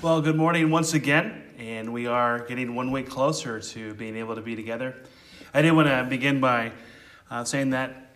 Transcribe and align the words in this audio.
Well, 0.00 0.20
good 0.20 0.36
morning 0.36 0.70
once 0.70 0.94
again, 0.94 1.42
and 1.58 1.92
we 1.92 2.06
are 2.06 2.46
getting 2.46 2.76
one 2.76 2.92
week 2.92 3.08
closer 3.08 3.58
to 3.58 3.94
being 3.94 4.14
able 4.14 4.36
to 4.36 4.40
be 4.40 4.54
together. 4.54 4.94
I 5.52 5.60
did 5.60 5.72
want 5.72 5.88
to 5.88 6.06
begin 6.08 6.38
by 6.38 6.70
uh, 7.28 7.42
saying 7.42 7.70
that 7.70 8.12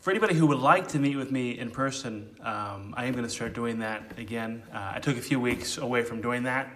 for 0.00 0.10
anybody 0.10 0.34
who 0.34 0.46
would 0.48 0.58
like 0.58 0.88
to 0.88 0.98
meet 0.98 1.16
with 1.16 1.30
me 1.30 1.58
in 1.58 1.70
person, 1.70 2.36
um, 2.42 2.92
I 2.98 3.06
am 3.06 3.12
going 3.12 3.24
to 3.24 3.30
start 3.30 3.54
doing 3.54 3.78
that 3.78 4.18
again. 4.18 4.62
Uh, 4.74 4.92
I 4.96 4.98
took 4.98 5.16
a 5.16 5.22
few 5.22 5.40
weeks 5.40 5.78
away 5.78 6.02
from 6.02 6.20
doing 6.20 6.42
that, 6.42 6.70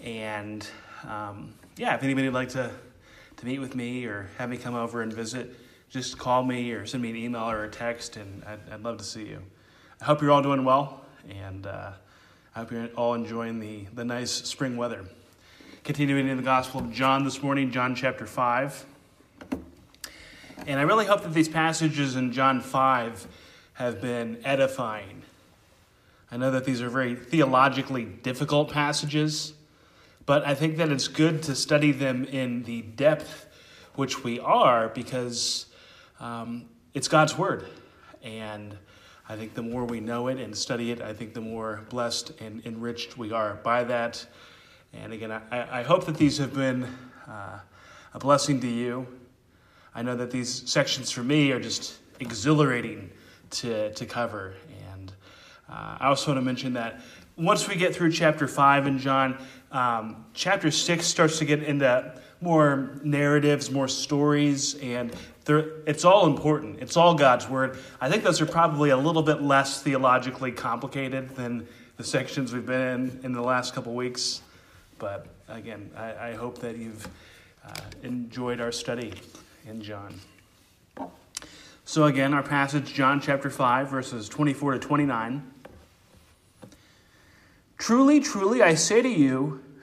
and 0.00 0.64
um, 1.02 1.52
yeah, 1.76 1.96
if 1.96 2.04
anybody 2.04 2.28
would 2.28 2.34
like 2.34 2.50
to, 2.50 2.70
to 3.38 3.44
meet 3.44 3.58
with 3.58 3.74
me 3.74 4.04
or 4.04 4.30
have 4.38 4.50
me 4.50 4.56
come 4.56 4.76
over 4.76 5.02
and 5.02 5.12
visit, 5.12 5.52
just 5.90 6.16
call 6.16 6.44
me 6.44 6.70
or 6.70 6.86
send 6.86 7.02
me 7.02 7.10
an 7.10 7.16
email 7.16 7.50
or 7.50 7.64
a 7.64 7.68
text, 7.68 8.18
and 8.18 8.44
I'd, 8.44 8.60
I'd 8.74 8.84
love 8.84 8.98
to 8.98 9.04
see 9.04 9.26
you. 9.26 9.42
I 10.00 10.04
hope 10.04 10.22
you're 10.22 10.30
all 10.30 10.42
doing 10.42 10.64
well, 10.64 11.04
and 11.28 11.66
uh, 11.66 11.90
I 12.56 12.60
hope 12.60 12.72
you're 12.72 12.88
all 12.96 13.12
enjoying 13.12 13.60
the, 13.60 13.84
the 13.92 14.02
nice 14.02 14.30
spring 14.30 14.78
weather. 14.78 15.04
Continuing 15.84 16.26
in 16.26 16.38
the 16.38 16.42
Gospel 16.42 16.80
of 16.80 16.90
John 16.90 17.22
this 17.22 17.42
morning, 17.42 17.70
John 17.70 17.94
chapter 17.94 18.24
5. 18.24 18.86
And 20.66 20.80
I 20.80 20.82
really 20.84 21.04
hope 21.04 21.22
that 21.24 21.34
these 21.34 21.50
passages 21.50 22.16
in 22.16 22.32
John 22.32 22.62
5 22.62 23.28
have 23.74 24.00
been 24.00 24.40
edifying. 24.42 25.20
I 26.30 26.38
know 26.38 26.50
that 26.50 26.64
these 26.64 26.80
are 26.80 26.88
very 26.88 27.14
theologically 27.14 28.06
difficult 28.06 28.72
passages, 28.72 29.52
but 30.24 30.42
I 30.46 30.54
think 30.54 30.78
that 30.78 30.88
it's 30.88 31.08
good 31.08 31.42
to 31.42 31.54
study 31.54 31.92
them 31.92 32.24
in 32.24 32.62
the 32.62 32.80
depth 32.80 33.48
which 33.96 34.24
we 34.24 34.40
are 34.40 34.88
because 34.88 35.66
um, 36.20 36.70
it's 36.94 37.08
God's 37.08 37.36
Word. 37.36 37.66
And 38.22 38.78
I 39.28 39.34
think 39.34 39.54
the 39.54 39.62
more 39.62 39.84
we 39.84 39.98
know 39.98 40.28
it 40.28 40.38
and 40.38 40.56
study 40.56 40.92
it, 40.92 41.02
I 41.02 41.12
think 41.12 41.34
the 41.34 41.40
more 41.40 41.82
blessed 41.88 42.32
and 42.40 42.64
enriched 42.64 43.18
we 43.18 43.32
are 43.32 43.54
by 43.54 43.82
that. 43.84 44.24
And 44.92 45.12
again, 45.12 45.32
I, 45.32 45.80
I 45.80 45.82
hope 45.82 46.06
that 46.06 46.16
these 46.16 46.38
have 46.38 46.54
been 46.54 46.84
uh, 47.26 47.58
a 48.14 48.18
blessing 48.20 48.60
to 48.60 48.68
you. 48.68 49.06
I 49.94 50.02
know 50.02 50.14
that 50.14 50.30
these 50.30 50.70
sections 50.70 51.10
for 51.10 51.24
me 51.24 51.50
are 51.50 51.58
just 51.58 51.98
exhilarating 52.20 53.10
to, 53.50 53.92
to 53.94 54.06
cover. 54.06 54.54
And 54.92 55.12
uh, 55.68 55.96
I 55.98 56.06
also 56.06 56.30
want 56.30 56.38
to 56.38 56.44
mention 56.44 56.72
that 56.74 57.00
once 57.36 57.68
we 57.68 57.74
get 57.74 57.94
through 57.94 58.12
chapter 58.12 58.46
5 58.46 58.86
in 58.86 58.98
John, 58.98 59.38
um, 59.72 60.24
chapter 60.34 60.70
6 60.70 61.04
starts 61.04 61.38
to 61.40 61.44
get 61.44 61.62
into 61.62 62.14
more 62.40 62.98
narratives, 63.02 63.70
more 63.70 63.88
stories, 63.88 64.74
and 64.76 65.14
it's 65.48 66.04
all 66.04 66.26
important. 66.26 66.80
It's 66.80 66.96
all 66.96 67.14
God's 67.14 67.48
word. 67.48 67.78
I 68.00 68.10
think 68.10 68.24
those 68.24 68.40
are 68.40 68.46
probably 68.46 68.90
a 68.90 68.96
little 68.96 69.22
bit 69.22 69.42
less 69.42 69.82
theologically 69.82 70.52
complicated 70.52 71.30
than 71.36 71.66
the 71.96 72.04
sections 72.04 72.52
we've 72.52 72.66
been 72.66 72.80
in 72.80 73.20
in 73.24 73.32
the 73.32 73.40
last 73.40 73.74
couple 73.74 73.94
weeks. 73.94 74.42
But 74.98 75.26
again, 75.48 75.90
I, 75.96 76.30
I 76.30 76.34
hope 76.34 76.58
that 76.58 76.76
you've 76.76 77.08
uh, 77.64 77.72
enjoyed 78.02 78.60
our 78.60 78.72
study 78.72 79.12
in 79.66 79.82
John. 79.82 80.14
So, 81.84 82.04
again, 82.04 82.34
our 82.34 82.42
passage, 82.42 82.92
John 82.92 83.20
chapter 83.20 83.48
5, 83.48 83.88
verses 83.88 84.28
24 84.28 84.72
to 84.72 84.78
29. 84.80 85.52
Truly, 87.78 88.20
truly, 88.20 88.62
I 88.62 88.74
say 88.74 89.02
to 89.02 89.08
you, 89.08 89.62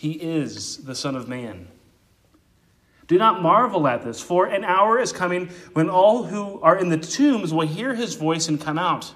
he 0.00 0.12
is 0.12 0.78
the 0.78 0.94
Son 0.94 1.14
of 1.14 1.28
Man. 1.28 1.68
Do 3.06 3.18
not 3.18 3.42
marvel 3.42 3.86
at 3.86 4.02
this, 4.02 4.18
for 4.18 4.46
an 4.46 4.64
hour 4.64 4.98
is 4.98 5.12
coming 5.12 5.50
when 5.74 5.90
all 5.90 6.22
who 6.22 6.58
are 6.62 6.74
in 6.74 6.88
the 6.88 6.96
tombs 6.96 7.52
will 7.52 7.66
hear 7.66 7.94
his 7.94 8.14
voice 8.14 8.48
and 8.48 8.58
come 8.58 8.78
out. 8.78 9.12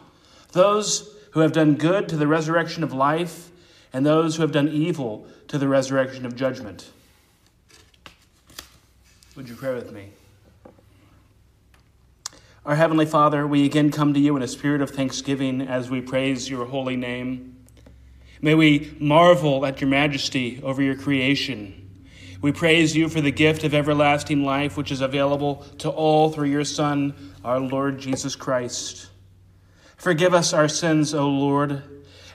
Those 0.52 1.16
who 1.30 1.40
have 1.40 1.52
done 1.52 1.76
good 1.76 2.06
to 2.10 2.18
the 2.18 2.26
resurrection 2.26 2.84
of 2.84 2.92
life, 2.92 3.50
and 3.94 4.04
those 4.04 4.36
who 4.36 4.42
have 4.42 4.52
done 4.52 4.68
evil 4.68 5.26
to 5.48 5.56
the 5.56 5.68
resurrection 5.68 6.26
of 6.26 6.36
judgment. 6.36 6.90
Would 9.36 9.48
you 9.48 9.54
pray 9.54 9.72
with 9.72 9.90
me? 9.90 10.10
Our 12.66 12.76
Heavenly 12.76 13.06
Father, 13.06 13.46
we 13.46 13.64
again 13.64 13.90
come 13.90 14.12
to 14.12 14.20
you 14.20 14.36
in 14.36 14.42
a 14.42 14.48
spirit 14.48 14.82
of 14.82 14.90
thanksgiving 14.90 15.62
as 15.62 15.88
we 15.88 16.02
praise 16.02 16.50
your 16.50 16.66
holy 16.66 16.96
name. 16.96 17.53
May 18.44 18.54
we 18.54 18.94
marvel 19.00 19.64
at 19.64 19.80
your 19.80 19.88
majesty 19.88 20.60
over 20.62 20.82
your 20.82 20.96
creation. 20.96 22.04
We 22.42 22.52
praise 22.52 22.94
you 22.94 23.08
for 23.08 23.22
the 23.22 23.30
gift 23.30 23.64
of 23.64 23.72
everlasting 23.72 24.44
life, 24.44 24.76
which 24.76 24.92
is 24.92 25.00
available 25.00 25.64
to 25.78 25.88
all 25.88 26.28
through 26.28 26.50
your 26.50 26.66
Son, 26.66 27.14
our 27.42 27.58
Lord 27.58 27.98
Jesus 27.98 28.36
Christ. 28.36 29.08
Forgive 29.96 30.34
us 30.34 30.52
our 30.52 30.68
sins, 30.68 31.14
O 31.14 31.26
Lord, 31.26 31.84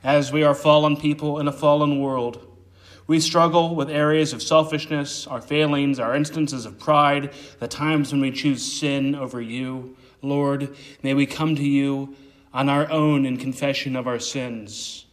as 0.04 0.32
we 0.32 0.42
are 0.42 0.56
fallen 0.56 0.98
people 0.98 1.38
in 1.38 1.48
a 1.48 1.52
fallen 1.52 2.02
world. 2.02 2.58
We 3.06 3.20
struggle 3.20 3.76
with 3.76 3.92
areas 3.92 4.34
of 4.34 4.42
selfishness, 4.42 5.28
our 5.28 5.42
failings, 5.42 6.00
our 6.00 6.16
instances 6.16 6.66
of 6.66 6.80
pride, 6.80 7.36
the 7.60 7.68
times 7.68 8.12
when 8.12 8.22
we 8.22 8.32
choose 8.32 8.66
sin 8.66 9.14
over 9.14 9.40
you. 9.40 9.96
Lord, 10.24 10.76
may 11.04 11.14
we 11.14 11.28
come 11.28 11.56
to 11.56 11.64
you 11.64 12.16
on 12.52 12.68
our 12.68 12.90
own 12.90 13.28
in 13.28 13.38
confession 13.38 13.96
of 13.96 14.08
our 14.08 14.18
sins. 14.18 15.06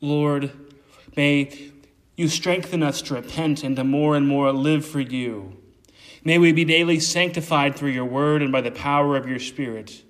Lord, 0.00 0.52
may 1.16 1.70
you 2.16 2.28
strengthen 2.28 2.82
us 2.82 3.02
to 3.02 3.14
repent 3.14 3.64
and 3.64 3.76
to 3.76 3.84
more 3.84 4.16
and 4.16 4.26
more 4.26 4.52
live 4.52 4.86
for 4.86 5.00
you. 5.00 5.56
May 6.24 6.38
we 6.38 6.52
be 6.52 6.64
daily 6.64 7.00
sanctified 7.00 7.76
through 7.76 7.90
your 7.90 8.04
word 8.04 8.42
and 8.42 8.52
by 8.52 8.60
the 8.60 8.70
power 8.70 9.16
of 9.16 9.28
your 9.28 9.38
Spirit. 9.38 10.02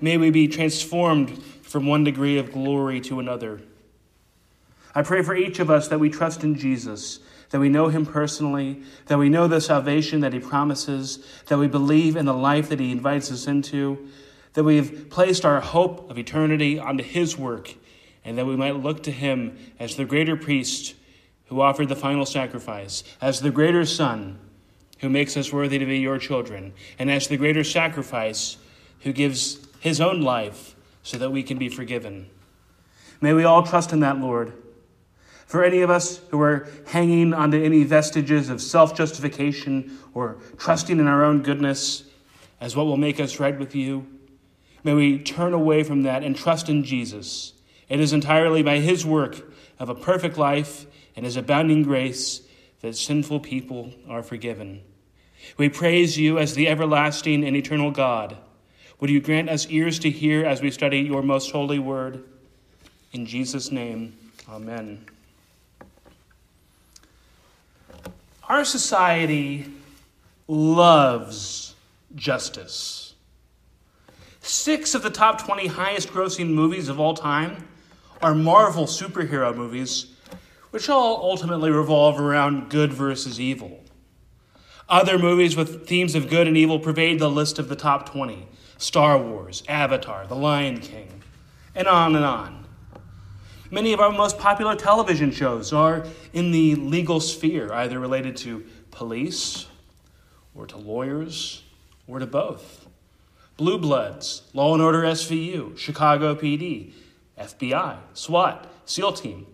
May 0.00 0.16
we 0.16 0.30
be 0.30 0.48
transformed 0.48 1.42
from 1.62 1.86
one 1.86 2.04
degree 2.04 2.38
of 2.38 2.52
glory 2.52 3.00
to 3.02 3.20
another. 3.20 3.60
I 4.94 5.02
pray 5.02 5.22
for 5.22 5.36
each 5.36 5.58
of 5.58 5.70
us 5.70 5.88
that 5.88 6.00
we 6.00 6.10
trust 6.10 6.42
in 6.42 6.56
Jesus, 6.56 7.20
that 7.50 7.60
we 7.60 7.68
know 7.68 7.88
him 7.88 8.06
personally, 8.06 8.82
that 9.06 9.18
we 9.18 9.28
know 9.28 9.46
the 9.46 9.60
salvation 9.60 10.20
that 10.20 10.32
he 10.32 10.40
promises, 10.40 11.24
that 11.46 11.58
we 11.58 11.68
believe 11.68 12.16
in 12.16 12.24
the 12.24 12.34
life 12.34 12.68
that 12.70 12.80
he 12.80 12.90
invites 12.90 13.30
us 13.30 13.46
into, 13.46 14.08
that 14.54 14.64
we've 14.64 15.08
placed 15.10 15.44
our 15.44 15.60
hope 15.60 16.10
of 16.10 16.18
eternity 16.18 16.78
onto 16.78 17.04
his 17.04 17.36
work 17.36 17.74
and 18.24 18.36
that 18.36 18.46
we 18.46 18.56
might 18.56 18.76
look 18.76 19.02
to 19.04 19.10
him 19.10 19.56
as 19.78 19.96
the 19.96 20.04
greater 20.04 20.36
priest 20.36 20.94
who 21.46 21.60
offered 21.60 21.88
the 21.88 21.96
final 21.96 22.26
sacrifice, 22.26 23.02
as 23.20 23.40
the 23.40 23.50
greater 23.50 23.84
Son 23.84 24.38
who 25.00 25.08
makes 25.08 25.36
us 25.36 25.52
worthy 25.52 25.78
to 25.78 25.86
be 25.86 25.98
your 25.98 26.18
children, 26.18 26.72
and 26.98 27.10
as 27.10 27.28
the 27.28 27.36
greater 27.36 27.64
sacrifice 27.64 28.56
who 29.00 29.12
gives 29.12 29.66
his 29.80 30.00
own 30.00 30.20
life 30.20 30.74
so 31.02 31.16
that 31.18 31.30
we 31.30 31.42
can 31.42 31.56
be 31.56 31.68
forgiven. 31.68 32.28
May 33.20 33.32
we 33.32 33.44
all 33.44 33.62
trust 33.62 33.92
in 33.92 34.00
that, 34.00 34.18
Lord. 34.18 34.52
For 35.46 35.64
any 35.64 35.80
of 35.80 35.88
us 35.88 36.20
who 36.30 36.40
are 36.42 36.68
hanging 36.88 37.32
onto 37.32 37.62
any 37.62 37.84
vestiges 37.84 38.50
of 38.50 38.60
self 38.60 38.94
justification 38.94 39.98
or 40.12 40.36
trusting 40.58 40.98
in 40.98 41.06
our 41.06 41.24
own 41.24 41.42
goodness 41.42 42.04
as 42.60 42.76
what 42.76 42.86
will 42.86 42.98
make 42.98 43.18
us 43.18 43.40
right 43.40 43.58
with 43.58 43.74
you, 43.74 44.06
may 44.84 44.92
we 44.92 45.18
turn 45.18 45.54
away 45.54 45.82
from 45.82 46.02
that 46.02 46.22
and 46.22 46.36
trust 46.36 46.68
in 46.68 46.84
Jesus 46.84 47.54
it 47.88 48.00
is 48.00 48.12
entirely 48.12 48.62
by 48.62 48.78
his 48.78 49.04
work 49.04 49.50
of 49.78 49.88
a 49.88 49.94
perfect 49.94 50.36
life 50.36 50.86
and 51.16 51.24
his 51.24 51.36
abounding 51.36 51.82
grace 51.82 52.42
that 52.80 52.96
sinful 52.96 53.40
people 53.40 53.92
are 54.08 54.22
forgiven. 54.22 54.82
We 55.56 55.68
praise 55.68 56.18
you 56.18 56.38
as 56.38 56.54
the 56.54 56.68
everlasting 56.68 57.44
and 57.44 57.56
eternal 57.56 57.90
God. 57.90 58.36
Would 59.00 59.10
you 59.10 59.20
grant 59.20 59.48
us 59.48 59.66
ears 59.68 59.98
to 60.00 60.10
hear 60.10 60.44
as 60.44 60.60
we 60.60 60.70
study 60.70 61.00
your 61.00 61.22
most 61.22 61.50
holy 61.50 61.78
word? 61.78 62.24
In 63.12 63.26
Jesus' 63.26 63.70
name, 63.70 64.16
amen. 64.48 65.06
Our 68.48 68.64
society 68.64 69.72
loves 70.46 71.74
justice. 72.14 73.14
Six 74.40 74.94
of 74.94 75.02
the 75.02 75.10
top 75.10 75.44
20 75.44 75.66
highest 75.66 76.08
grossing 76.08 76.50
movies 76.50 76.88
of 76.88 76.98
all 76.98 77.14
time 77.14 77.68
are 78.22 78.34
Marvel 78.34 78.86
superhero 78.86 79.54
movies, 79.54 80.06
which 80.70 80.88
all 80.88 81.16
ultimately 81.22 81.70
revolve 81.70 82.20
around 82.20 82.70
good 82.70 82.92
versus 82.92 83.40
evil. 83.40 83.84
Other 84.88 85.18
movies 85.18 85.56
with 85.56 85.86
themes 85.86 86.14
of 86.14 86.28
good 86.28 86.46
and 86.48 86.56
evil 86.56 86.78
pervade 86.80 87.18
the 87.18 87.30
list 87.30 87.58
of 87.58 87.68
the 87.68 87.76
top 87.76 88.10
20 88.10 88.46
Star 88.78 89.18
Wars, 89.18 89.62
Avatar, 89.68 90.26
The 90.26 90.36
Lion 90.36 90.78
King, 90.78 91.22
and 91.74 91.88
on 91.88 92.14
and 92.14 92.24
on. 92.24 92.64
Many 93.70 93.92
of 93.92 94.00
our 94.00 94.12
most 94.12 94.38
popular 94.38 94.76
television 94.76 95.30
shows 95.30 95.72
are 95.72 96.06
in 96.32 96.52
the 96.52 96.76
legal 96.76 97.20
sphere, 97.20 97.72
either 97.72 97.98
related 97.98 98.36
to 98.38 98.64
police 98.90 99.66
or 100.54 100.66
to 100.66 100.76
lawyers 100.76 101.64
or 102.06 102.18
to 102.18 102.26
both. 102.26 102.86
Blue 103.56 103.78
Bloods, 103.78 104.42
Law 104.54 104.72
and 104.72 104.82
Order 104.82 105.02
SVU, 105.02 105.76
Chicago 105.76 106.34
PD, 106.34 106.92
FBI, 107.38 107.98
SWAT, 108.14 108.66
SEAL 108.84 109.12
Team, 109.12 109.46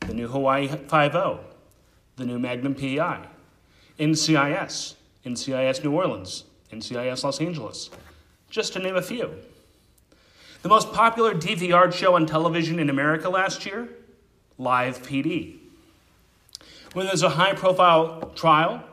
the 0.00 0.14
new 0.14 0.28
Hawaii 0.28 0.68
5 0.68 1.40
the 2.16 2.24
new 2.24 2.38
Magnum 2.38 2.74
PI, 2.74 3.26
NCIS, 3.98 4.94
NCIS 5.24 5.84
New 5.84 5.92
Orleans, 5.92 6.44
NCIS 6.72 7.24
Los 7.24 7.40
Angeles, 7.40 7.90
just 8.50 8.72
to 8.74 8.78
name 8.78 8.96
a 8.96 9.02
few. 9.02 9.30
The 10.62 10.68
most 10.68 10.92
popular 10.92 11.34
DVR 11.34 11.92
show 11.92 12.14
on 12.14 12.26
television 12.26 12.78
in 12.78 12.88
America 12.88 13.28
last 13.28 13.66
year? 13.66 13.88
Live 14.58 15.02
PD. 15.02 15.56
When 16.92 17.06
there's 17.06 17.22
a 17.22 17.30
high 17.30 17.54
profile 17.54 18.32
trial, 18.36 18.84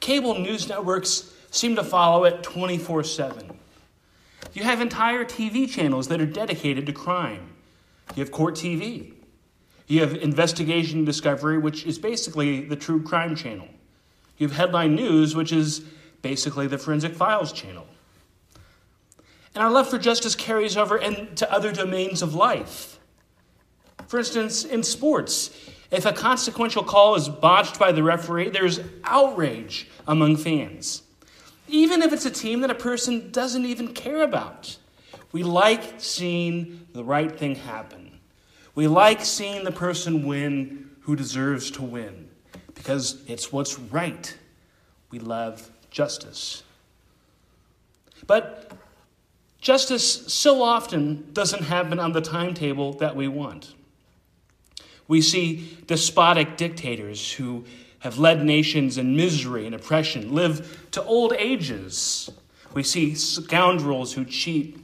cable 0.00 0.38
news 0.38 0.68
networks 0.68 1.32
seem 1.50 1.74
to 1.76 1.82
follow 1.82 2.24
it 2.24 2.42
24 2.42 3.04
7. 3.04 3.50
You 4.52 4.62
have 4.62 4.80
entire 4.80 5.24
TV 5.24 5.68
channels 5.68 6.08
that 6.08 6.20
are 6.20 6.26
dedicated 6.26 6.86
to 6.86 6.92
crime. 6.92 7.54
You 8.14 8.22
have 8.22 8.32
Court 8.32 8.54
TV. 8.54 9.12
You 9.86 10.00
have 10.00 10.14
Investigation 10.14 11.04
Discovery, 11.04 11.58
which 11.58 11.86
is 11.86 11.98
basically 11.98 12.64
the 12.64 12.76
true 12.76 13.02
crime 13.02 13.34
channel. 13.34 13.68
You 14.36 14.48
have 14.48 14.56
Headline 14.56 14.94
News, 14.94 15.34
which 15.34 15.52
is 15.52 15.80
basically 16.22 16.66
the 16.66 16.78
Forensic 16.78 17.14
Files 17.14 17.52
channel. 17.52 17.86
And 19.54 19.64
our 19.64 19.70
love 19.70 19.88
for 19.88 19.98
justice 19.98 20.34
carries 20.34 20.76
over 20.76 20.98
into 20.98 21.50
other 21.52 21.72
domains 21.72 22.22
of 22.22 22.34
life. 22.34 22.98
For 24.06 24.18
instance, 24.18 24.64
in 24.64 24.82
sports, 24.82 25.50
if 25.90 26.04
a 26.04 26.12
consequential 26.12 26.84
call 26.84 27.14
is 27.14 27.28
botched 27.28 27.78
by 27.78 27.92
the 27.92 28.02
referee, 28.02 28.50
there's 28.50 28.80
outrage 29.04 29.88
among 30.06 30.36
fans. 30.36 31.02
Even 31.66 32.02
if 32.02 32.12
it's 32.12 32.26
a 32.26 32.30
team 32.30 32.60
that 32.60 32.70
a 32.70 32.74
person 32.74 33.30
doesn't 33.30 33.64
even 33.64 33.94
care 33.94 34.22
about. 34.22 34.76
We 35.32 35.42
like 35.42 35.94
seeing 35.98 36.86
the 36.92 37.04
right 37.04 37.36
thing 37.36 37.54
happen. 37.54 38.18
We 38.74 38.86
like 38.86 39.24
seeing 39.24 39.64
the 39.64 39.72
person 39.72 40.26
win 40.26 40.90
who 41.00 41.16
deserves 41.16 41.70
to 41.72 41.82
win 41.82 42.28
because 42.74 43.22
it's 43.26 43.52
what's 43.52 43.78
right. 43.78 44.36
We 45.10 45.18
love 45.18 45.70
justice. 45.90 46.62
But 48.26 48.72
Justice 49.60 50.32
so 50.32 50.62
often 50.62 51.28
doesn't 51.32 51.64
happen 51.64 51.98
on 51.98 52.12
the 52.12 52.20
timetable 52.20 52.92
that 52.94 53.16
we 53.16 53.26
want. 53.26 53.74
We 55.08 55.20
see 55.20 55.78
despotic 55.86 56.56
dictators 56.56 57.32
who 57.32 57.64
have 58.00 58.18
led 58.18 58.44
nations 58.44 58.98
in 58.98 59.16
misery 59.16 59.66
and 59.66 59.74
oppression 59.74 60.32
live 60.32 60.86
to 60.92 61.02
old 61.02 61.32
ages. 61.32 62.30
We 62.72 62.84
see 62.84 63.14
scoundrels 63.14 64.12
who 64.12 64.24
cheat 64.24 64.78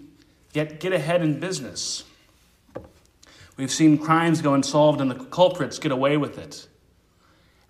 yet 0.55 0.81
get 0.81 0.93
ahead 0.93 1.21
in 1.23 1.41
business. 1.41 2.05
We've 3.57 3.71
seen 3.71 3.99
crimes 3.99 4.41
go 4.41 4.55
unsolved 4.55 5.01
and 5.01 5.11
the 5.11 5.17
culprits 5.17 5.79
get 5.79 5.93
away 5.93 6.17
with 6.17 6.39
it. 6.39 6.67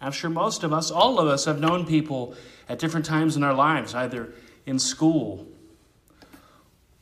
I'm 0.01 0.13
sure 0.13 0.31
most 0.31 0.65
of 0.65 0.73
us, 0.73 0.91
all 0.91 1.19
of 1.19 1.27
us, 1.27 1.47
have 1.47 1.61
known 1.61 1.87
people 1.87 2.35
at 2.69 2.79
different 2.79 3.07
times 3.07 3.37
in 3.37 3.43
our 3.43 3.55
lives, 3.55 3.95
either 3.95 4.33
in 4.67 4.79
school 4.79 5.47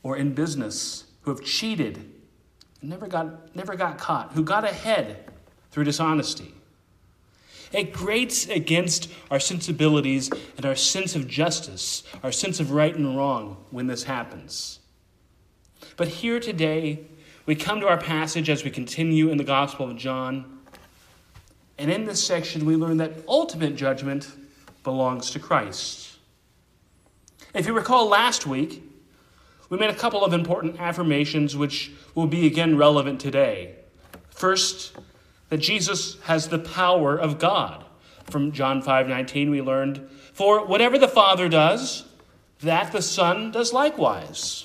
or 0.03 0.17
in 0.17 0.35
business 0.35 1.05
who 1.23 1.31
have 1.31 1.45
cheated 1.45 1.97
and 2.81 2.91
never 2.91 3.07
got, 3.07 3.55
never 3.55 3.75
got 3.77 3.99
caught, 3.99 4.33
who 4.33 4.43
got 4.43 4.65
ahead 4.65 5.31
through 5.71 5.85
dishonesty. 5.85 6.55
It 7.73 7.93
grates 7.93 8.47
against 8.49 9.11
our 9.31 9.41
sensibilities 9.41 10.31
and 10.57 10.67
our 10.67 10.77
sense 10.77 11.17
of 11.17 11.27
justice, 11.27 12.03
our 12.23 12.33
sense 12.33 12.61
of 12.61 12.71
right 12.71 12.95
and 12.95 13.17
wrong 13.17 13.57
when 13.71 13.87
this 13.87 14.05
happens. 14.05 14.81
But 15.97 16.09
here 16.09 16.41
today, 16.41 17.01
we 17.47 17.55
come 17.55 17.81
to 17.81 17.89
our 17.89 17.99
passage 17.99 18.49
as 18.49 18.65
we 18.65 18.71
continue 18.71 19.29
in 19.29 19.39
the 19.39 19.45
Gospel 19.45 19.91
of 19.91 19.97
John. 19.97 20.61
And 21.79 21.91
in 21.91 22.05
this 22.05 22.25
section, 22.25 22.65
we 22.65 22.77
learn 22.77 22.99
that 22.99 23.13
ultimate 23.27 23.77
judgment 23.77 24.29
belongs 24.85 25.31
to 25.33 25.39
Christ. 25.39 26.17
If 27.55 27.67
you 27.67 27.73
recall 27.73 28.07
last 28.07 28.47
week, 28.47 28.83
we 29.69 29.79
made 29.79 29.91
a 29.91 29.95
couple 29.95 30.25
of 30.25 30.33
important 30.33 30.81
affirmations 30.81 31.57
which 31.57 31.91
will 32.15 32.27
be 32.27 32.47
again 32.47 32.77
relevant 32.77 33.21
today. 33.21 33.75
First, 34.31 34.93
that 35.49 35.59
Jesus 35.59 36.21
has 36.23 36.49
the 36.49 36.59
power 36.59 37.17
of 37.17 37.39
God. 37.39 37.85
From 38.31 38.53
John 38.53 38.83
5:19 38.83 39.51
we 39.51 39.61
learned, 39.61 40.09
"For 40.33 40.65
whatever 40.65 40.99
the 40.99 41.09
Father 41.09 41.49
does, 41.49 42.05
that 42.61 42.93
the 42.93 43.03
Son 43.03 43.51
does 43.51 43.73
likewise." 43.73 44.65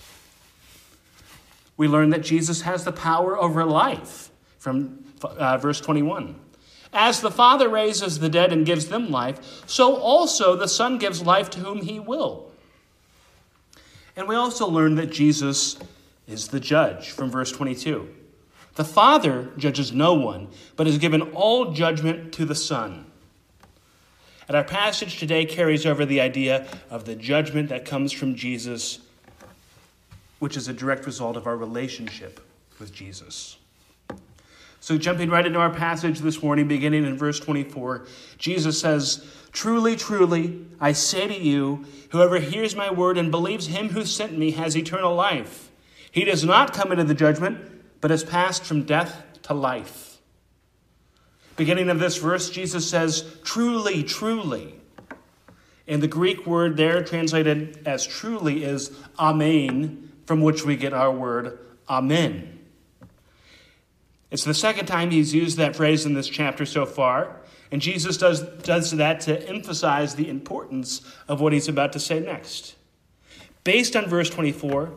We 1.77 1.87
learn 1.87 2.09
that 2.09 2.23
Jesus 2.23 2.61
has 2.61 2.83
the 2.83 2.91
power 2.91 3.37
over 3.37 3.63
life 3.63 4.31
from 4.57 5.05
uh, 5.23 5.57
verse 5.57 5.79
21. 5.79 6.35
As 6.91 7.21
the 7.21 7.31
Father 7.31 7.69
raises 7.69 8.19
the 8.19 8.29
dead 8.29 8.51
and 8.51 8.65
gives 8.65 8.87
them 8.87 9.11
life, 9.11 9.63
so 9.67 9.95
also 9.95 10.55
the 10.55 10.67
Son 10.67 10.97
gives 10.97 11.21
life 11.21 11.49
to 11.51 11.59
whom 11.59 11.81
he 11.81 11.99
will. 11.99 12.51
And 14.15 14.27
we 14.27 14.35
also 14.35 14.67
learn 14.67 14.95
that 14.95 15.11
Jesus 15.11 15.77
is 16.27 16.47
the 16.47 16.59
judge 16.59 17.11
from 17.11 17.29
verse 17.29 17.51
22. 17.51 18.09
The 18.75 18.83
Father 18.83 19.51
judges 19.57 19.91
no 19.91 20.13
one, 20.13 20.49
but 20.75 20.87
has 20.87 20.97
given 20.97 21.21
all 21.21 21.71
judgment 21.71 22.33
to 22.33 22.45
the 22.45 22.55
Son. 22.55 23.05
And 24.47 24.55
our 24.55 24.63
passage 24.63 25.19
today 25.19 25.45
carries 25.45 25.85
over 25.85 26.05
the 26.05 26.21
idea 26.21 26.67
of 26.89 27.05
the 27.05 27.15
judgment 27.15 27.69
that 27.69 27.85
comes 27.85 28.11
from 28.11 28.35
Jesus, 28.35 28.99
which 30.39 30.57
is 30.57 30.67
a 30.67 30.73
direct 30.73 31.05
result 31.05 31.37
of 31.37 31.47
our 31.47 31.57
relationship 31.57 32.39
with 32.79 32.93
Jesus. 32.93 33.57
So, 34.79 34.97
jumping 34.97 35.29
right 35.29 35.45
into 35.45 35.59
our 35.59 35.73
passage 35.73 36.19
this 36.19 36.41
morning, 36.41 36.67
beginning 36.67 37.05
in 37.05 37.17
verse 37.17 37.39
24, 37.39 38.05
Jesus 38.37 38.79
says, 38.79 39.25
Truly, 39.51 39.95
truly, 39.95 40.65
I 40.79 40.91
say 40.91 41.27
to 41.27 41.37
you, 41.37 41.85
whoever 42.09 42.39
hears 42.39 42.75
my 42.75 42.91
word 42.91 43.17
and 43.17 43.31
believes 43.31 43.67
him 43.67 43.89
who 43.89 44.05
sent 44.05 44.37
me 44.37 44.51
has 44.51 44.77
eternal 44.77 45.15
life. 45.15 45.71
He 46.11 46.23
does 46.23 46.43
not 46.43 46.73
come 46.73 46.91
into 46.91 47.03
the 47.03 47.15
judgment, 47.15 47.59
but 48.01 48.11
has 48.11 48.23
passed 48.23 48.63
from 48.63 48.83
death 48.83 49.23
to 49.43 49.53
life. 49.53 50.19
Beginning 51.55 51.89
of 51.89 51.99
this 51.99 52.17
verse, 52.17 52.49
Jesus 52.49 52.87
says, 52.87 53.25
Truly, 53.43 54.03
truly. 54.03 54.75
And 55.87 56.03
the 56.03 56.07
Greek 56.07 56.45
word 56.45 56.77
there 56.77 57.03
translated 57.03 57.81
as 57.87 58.05
truly 58.05 58.63
is 58.63 58.91
amen, 59.17 60.06
from 60.27 60.41
which 60.41 60.63
we 60.63 60.75
get 60.75 60.93
our 60.93 61.11
word 61.11 61.57
amen. 61.89 62.59
It's 64.29 64.43
the 64.43 64.53
second 64.53 64.85
time 64.85 65.09
he's 65.09 65.33
used 65.33 65.57
that 65.57 65.75
phrase 65.75 66.05
in 66.05 66.13
this 66.13 66.27
chapter 66.27 66.65
so 66.65 66.85
far. 66.85 67.37
And 67.71 67.81
Jesus 67.81 68.17
does, 68.17 68.41
does 68.41 68.91
that 68.91 69.21
to 69.21 69.47
emphasize 69.47 70.15
the 70.15 70.29
importance 70.29 71.01
of 71.27 71.41
what 71.41 71.53
he's 71.53 71.67
about 71.67 71.93
to 71.93 71.99
say 71.99 72.19
next. 72.19 72.75
Based 73.63 73.95
on 73.95 74.07
verse 74.07 74.29
24, 74.29 74.91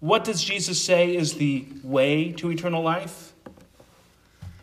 what 0.00 0.24
does 0.24 0.42
Jesus 0.42 0.82
say 0.82 1.14
is 1.14 1.34
the 1.34 1.66
way 1.82 2.32
to 2.32 2.50
eternal 2.50 2.82
life? 2.82 3.32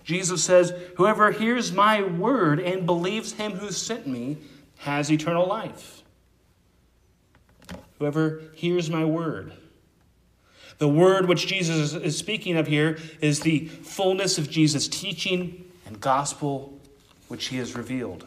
Jesus 0.04 0.44
says, 0.44 0.74
Whoever 0.96 1.32
hears 1.32 1.72
my 1.72 2.02
word 2.02 2.60
and 2.60 2.86
believes 2.86 3.34
him 3.34 3.54
who 3.54 3.72
sent 3.72 4.08
me 4.08 4.38
has 4.80 5.12
eternal 5.12 5.46
life. 5.46 5.97
Whoever 8.00 8.42
hears 8.54 8.90
my 8.90 9.06
word. 9.06 9.54
The 10.78 10.88
word 10.88 11.28
which 11.28 11.48
Jesus 11.48 11.94
is 11.94 12.18
speaking 12.18 12.58
of 12.58 12.68
here 12.68 12.98
is 13.20 13.40
the 13.40 13.66
fullness 13.68 14.38
of 14.38 14.50
Jesus' 14.50 14.88
teaching 14.88 15.66
and 15.86 16.00
gospel 16.00 16.78
which 17.28 17.48
he 17.48 17.58
has 17.58 17.76
revealed. 17.76 18.26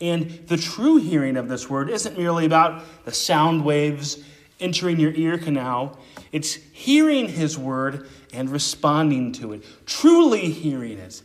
And 0.00 0.30
the 0.46 0.56
true 0.56 0.96
hearing 0.96 1.36
of 1.36 1.48
this 1.48 1.68
word 1.68 1.90
isn't 1.90 2.16
merely 2.16 2.46
about 2.46 2.84
the 3.04 3.12
sound 3.12 3.64
waves 3.64 4.22
entering 4.60 5.00
your 5.00 5.12
ear 5.12 5.36
canal, 5.36 5.98
it's 6.30 6.54
hearing 6.54 7.28
his 7.28 7.58
word 7.58 8.08
and 8.32 8.48
responding 8.50 9.32
to 9.32 9.52
it, 9.52 9.64
truly 9.84 10.50
hearing 10.50 10.98
it, 10.98 11.22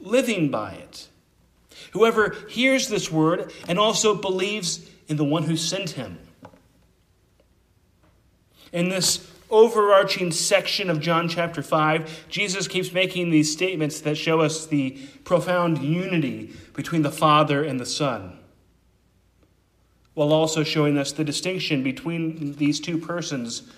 living 0.00 0.50
by 0.50 0.72
it. 0.72 1.08
Whoever 1.92 2.36
hears 2.48 2.88
this 2.88 3.10
word 3.10 3.52
and 3.68 3.78
also 3.78 4.14
believes 4.14 4.88
in 5.08 5.16
the 5.16 5.24
one 5.24 5.44
who 5.44 5.56
sent 5.56 5.90
him. 5.90 6.18
In 8.72 8.88
this 8.88 9.30
overarching 9.50 10.32
section 10.32 10.88
of 10.88 10.98
John 10.98 11.28
chapter 11.28 11.62
5, 11.62 12.26
Jesus 12.28 12.66
keeps 12.66 12.92
making 12.92 13.30
these 13.30 13.52
statements 13.52 14.00
that 14.00 14.16
show 14.16 14.40
us 14.40 14.66
the 14.66 14.98
profound 15.24 15.78
unity 15.78 16.54
between 16.72 17.02
the 17.02 17.12
Father 17.12 17.62
and 17.62 17.78
the 17.78 17.86
Son, 17.86 18.38
while 20.14 20.32
also 20.32 20.64
showing 20.64 20.96
us 20.96 21.12
the 21.12 21.24
distinction 21.24 21.82
between 21.82 22.54
these 22.54 22.80
two 22.80 22.96
persons 22.96 23.70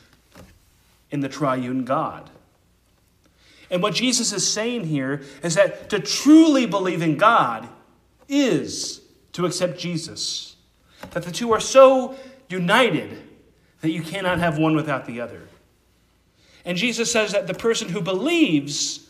in 1.10 1.20
the 1.20 1.28
triune 1.28 1.84
God. 1.84 2.30
And 3.70 3.82
what 3.82 3.94
Jesus 3.94 4.32
is 4.32 4.48
saying 4.48 4.84
here 4.84 5.22
is 5.42 5.56
that 5.56 5.90
to 5.90 5.98
truly 5.98 6.66
believe 6.66 7.02
in 7.02 7.16
God 7.16 7.68
is 8.28 9.00
to 9.32 9.46
accept 9.46 9.78
Jesus. 9.78 10.53
That 11.10 11.22
the 11.22 11.32
two 11.32 11.52
are 11.52 11.60
so 11.60 12.16
united 12.48 13.22
that 13.80 13.90
you 13.90 14.02
cannot 14.02 14.38
have 14.38 14.58
one 14.58 14.74
without 14.74 15.06
the 15.06 15.20
other. 15.20 15.42
And 16.64 16.78
Jesus 16.78 17.12
says 17.12 17.32
that 17.32 17.46
the 17.46 17.54
person 17.54 17.90
who 17.90 18.00
believes 18.00 19.08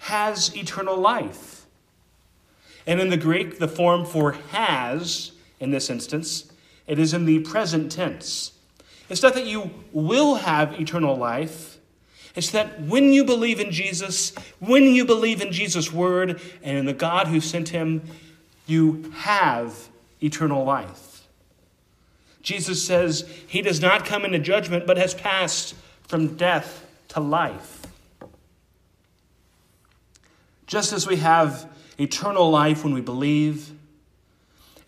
has 0.00 0.56
eternal 0.56 0.96
life. 0.96 1.66
And 2.86 3.00
in 3.00 3.10
the 3.10 3.16
Greek, 3.16 3.58
the 3.58 3.68
form 3.68 4.04
for 4.04 4.32
has, 4.50 5.32
in 5.60 5.70
this 5.70 5.90
instance, 5.90 6.50
it 6.86 6.98
is 6.98 7.14
in 7.14 7.26
the 7.26 7.40
present 7.40 7.92
tense. 7.92 8.52
It's 9.08 9.22
not 9.22 9.34
that 9.34 9.46
you 9.46 9.70
will 9.92 10.36
have 10.36 10.80
eternal 10.80 11.16
life. 11.16 11.78
It's 12.34 12.50
that 12.50 12.80
when 12.80 13.12
you 13.12 13.24
believe 13.24 13.60
in 13.60 13.70
Jesus, 13.70 14.32
when 14.58 14.84
you 14.84 15.04
believe 15.04 15.42
in 15.42 15.52
Jesus' 15.52 15.92
word 15.92 16.40
and 16.62 16.78
in 16.78 16.86
the 16.86 16.92
God 16.92 17.28
who 17.28 17.40
sent 17.40 17.68
him, 17.68 18.02
you 18.66 19.12
have 19.16 19.88
eternal 20.22 20.64
life. 20.64 21.09
Jesus 22.42 22.84
says 22.84 23.28
he 23.46 23.62
does 23.62 23.80
not 23.80 24.04
come 24.04 24.24
into 24.24 24.38
judgment, 24.38 24.86
but 24.86 24.96
has 24.96 25.14
passed 25.14 25.74
from 26.08 26.36
death 26.36 26.86
to 27.08 27.20
life. 27.20 27.86
Just 30.66 30.92
as 30.92 31.06
we 31.06 31.16
have 31.16 31.68
eternal 31.98 32.50
life 32.50 32.84
when 32.84 32.94
we 32.94 33.00
believe, 33.00 33.72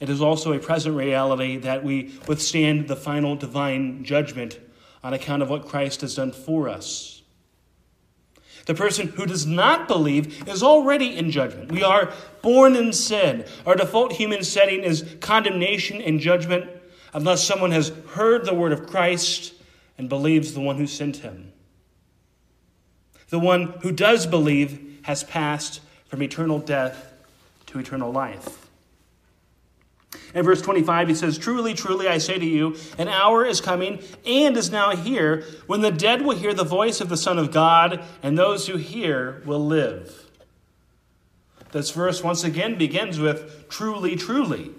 it 0.01 0.09
is 0.09 0.21
also 0.21 0.53
a 0.53 0.59
present 0.59 0.97
reality 0.97 1.59
that 1.59 1.85
we 1.85 2.19
withstand 2.27 2.89
the 2.89 2.97
final 2.97 3.37
divine 3.37 4.05
judgment 4.05 4.59
on 5.05 5.13
account 5.13 5.43
of 5.43 5.51
what 5.51 5.67
Christ 5.67 6.01
has 6.01 6.15
done 6.15 6.33
for 6.33 6.69
us. 6.69 7.23
The 8.67 8.75
person 8.75 9.09
who 9.09 9.27
does 9.27 9.45
not 9.45 9.89
believe 9.89 10.49
is 10.49 10.63
already 10.63 11.17
in 11.17 11.31
judgment. 11.31 11.73
We 11.73 11.83
are 11.83 12.13
born 12.43 12.77
in 12.77 12.93
sin. 12.93 13.45
Our 13.67 13.75
default 13.75 14.13
human 14.13 14.45
setting 14.45 14.85
is 14.85 15.05
condemnation 15.21 16.01
and 16.01 16.21
judgment 16.21 16.71
unless 17.13 17.45
someone 17.45 17.73
has 17.73 17.93
heard 18.11 18.45
the 18.45 18.55
word 18.55 18.73
of 18.73 18.87
Christ 18.87 19.55
and 19.99 20.09
believes 20.09 20.55
the 20.55 20.61
one 20.61 20.77
who 20.77 20.87
sent 20.87 21.19
him. 21.19 21.53
The 23.29 23.39
one 23.39 23.75
who 23.83 23.93
does 23.93 24.27
believe 24.27 25.01
has 25.03 25.25
passed 25.25 25.81
from 26.07 26.23
eternal 26.23 26.59
death 26.59 27.13
to 27.67 27.79
eternal 27.79 28.13
life. 28.13 28.69
In 30.35 30.45
verse 30.45 30.63
25, 30.63 31.09
he 31.09 31.15
says, 31.15 31.39
Truly, 31.39 31.75
truly, 31.75 32.09
I 32.09 32.19
say 32.19 32.39
to 32.39 32.45
you, 32.45 32.77
an 32.99 33.09
hour 33.09 33.45
is 33.45 33.61
coming 33.61 34.01
and 34.27 34.57
is 34.57 34.71
now 34.71 34.95
here 34.95 35.45
when 35.67 35.81
the 35.81 35.91
dead 35.91 36.23
will 36.23 36.37
hear 36.37 36.55
the 36.55 36.65
voice 36.65 37.01
of 37.01 37.09
the 37.09 37.17
Son 37.17 37.39
of 37.39 37.51
God, 37.51 38.03
and 38.23 38.37
those 38.37 38.67
who 38.67 38.77
hear 38.77 39.43
will 39.45 39.65
live. 39.65 40.31
This 41.73 41.91
verse 41.91 42.23
once 42.23 42.45
again 42.45 42.77
begins 42.77 43.19
with, 43.19 43.69
Truly, 43.69 44.17
truly. 44.17 44.71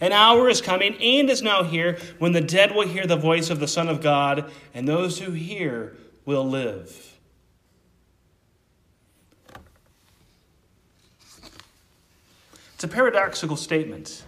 An 0.00 0.12
hour 0.12 0.48
is 0.48 0.60
coming 0.60 0.94
and 1.00 1.28
is 1.30 1.42
now 1.42 1.62
here 1.62 1.98
when 2.18 2.32
the 2.32 2.40
dead 2.40 2.74
will 2.74 2.86
hear 2.86 3.06
the 3.06 3.16
voice 3.16 3.50
of 3.50 3.60
the 3.60 3.68
Son 3.68 3.88
of 3.88 4.00
God, 4.00 4.50
and 4.74 4.86
those 4.86 5.18
who 5.18 5.32
hear 5.32 5.96
will 6.24 6.48
live. 6.48 7.18
It's 12.74 12.84
a 12.84 12.88
paradoxical 12.88 13.56
statement. 13.56 14.24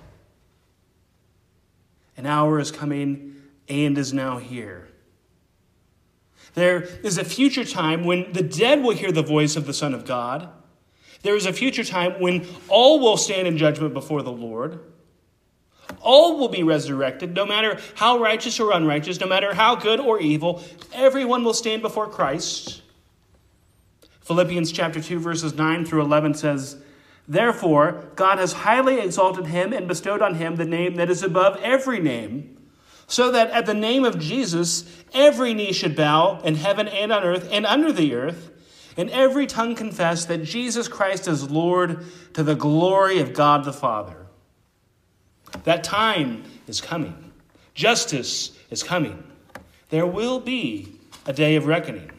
An 2.19 2.27
hour 2.27 2.59
is 2.59 2.71
coming 2.71 3.37
and 3.69 3.97
is 3.97 4.13
now 4.13 4.37
here. 4.37 4.89
There 6.55 6.83
is 7.03 7.17
a 7.17 7.25
future 7.25 7.65
time 7.65 8.05
when 8.05 8.31
the 8.33 8.43
dead 8.43 8.83
will 8.83 8.95
hear 8.95 9.11
the 9.11 9.23
voice 9.23 9.57
of 9.57 9.67
the 9.67 9.73
Son 9.73 9.95
of 9.95 10.05
God. 10.05 10.51
There 11.23 11.35
is 11.35 11.47
a 11.47 11.53
future 11.53 11.85
time 11.85 12.21
when 12.21 12.47
all 12.69 13.01
will 13.01 13.17
stand 13.17 13.47
in 13.47 13.57
judgment 13.57 13.95
before 13.95 14.21
the 14.21 14.33
Lord. 14.33 14.81
All 16.01 16.39
will 16.39 16.49
be 16.49 16.63
resurrected, 16.63 17.35
no 17.35 17.47
matter 17.47 17.79
how 17.95 18.19
righteous 18.19 18.59
or 18.59 18.73
unrighteous, 18.73 19.21
no 19.21 19.27
matter 19.27 19.55
how 19.55 19.75
good 19.75 20.01
or 20.01 20.21
evil. 20.21 20.63
Everyone 20.93 21.45
will 21.45 21.55
stand 21.55 21.83
before 21.83 22.09
Christ. 22.09 22.83
Philippians 24.23 24.71
chapter 24.73 25.01
2 25.01 25.19
verses 25.19 25.55
9 25.55 25.85
through 25.85 26.03
11 26.03 26.35
says, 26.35 26.77
Therefore, 27.27 28.09
God 28.17 28.39
has 28.39 28.53
highly 28.53 29.01
exalted 29.01 29.47
him 29.47 29.73
and 29.73 29.87
bestowed 29.87 30.23
on 30.23 30.37
him 30.37 30.57
the 30.57 30.65
name 30.65 30.97
that 30.97 31.11
is 31.11 31.23
above 31.23 31.59
every 31.63 32.01
name, 32.01 32.57
so 33.07 33.31
that 33.31 33.51
at 33.51 33.67
the 33.67 33.75
name 33.75 34.05
of 34.05 34.19
Jesus 34.19 34.85
every 35.13 35.55
knee 35.55 35.73
should 35.73 35.95
bow 35.95 36.41
in 36.43 36.57
heaven 36.57 36.89
and 36.89 37.13
on 37.13 37.23
earth 37.23 37.49
and 37.53 37.67
under 37.67 37.93
the 37.93 38.15
earth, 38.15 38.51
and 38.97 39.11
every 39.11 39.47
tongue 39.47 39.75
confess 39.75 40.25
that 40.27 40.45
Jesus 40.45 40.89
Christ 40.89 41.29
is 41.29 41.51
Lord 41.51 42.05
to 42.35 42.43
the 42.43 42.55
glory 42.55 43.21
of 43.21 43.35
God 43.35 43.65
the 43.65 43.73
Father. 43.73 44.22
That 45.65 45.85
time 45.85 46.45
is 46.67 46.81
coming. 46.81 47.33
Justice 47.75 48.57
is 48.71 48.83
coming. 48.83 49.23
There 49.91 50.07
will 50.07 50.41
be 50.41 50.95
a 51.27 51.33
day 51.33 51.57
of 51.57 51.67
reckoning. 51.67 52.11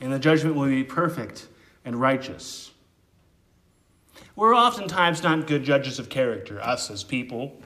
And 0.00 0.12
the 0.12 0.18
judgment 0.18 0.56
will 0.56 0.66
be 0.66 0.84
perfect 0.84 1.46
and 1.84 2.00
righteous. 2.00 2.70
We're 4.34 4.54
oftentimes 4.54 5.22
not 5.22 5.46
good 5.46 5.64
judges 5.64 5.98
of 5.98 6.08
character, 6.10 6.60
us 6.60 6.90
as 6.90 7.04
people. 7.04 7.60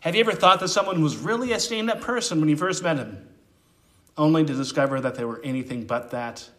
Have 0.00 0.16
you 0.16 0.20
ever 0.20 0.32
thought 0.32 0.58
that 0.60 0.68
someone 0.68 1.02
was 1.02 1.16
really 1.16 1.52
a 1.52 1.60
stand 1.60 1.88
up 1.88 2.00
person 2.00 2.40
when 2.40 2.48
you 2.48 2.56
first 2.56 2.82
met 2.82 2.96
him, 2.96 3.28
only 4.16 4.44
to 4.44 4.54
discover 4.54 5.00
that 5.00 5.14
they 5.14 5.24
were 5.24 5.40
anything 5.44 5.84
but 5.84 6.10
that? 6.10 6.50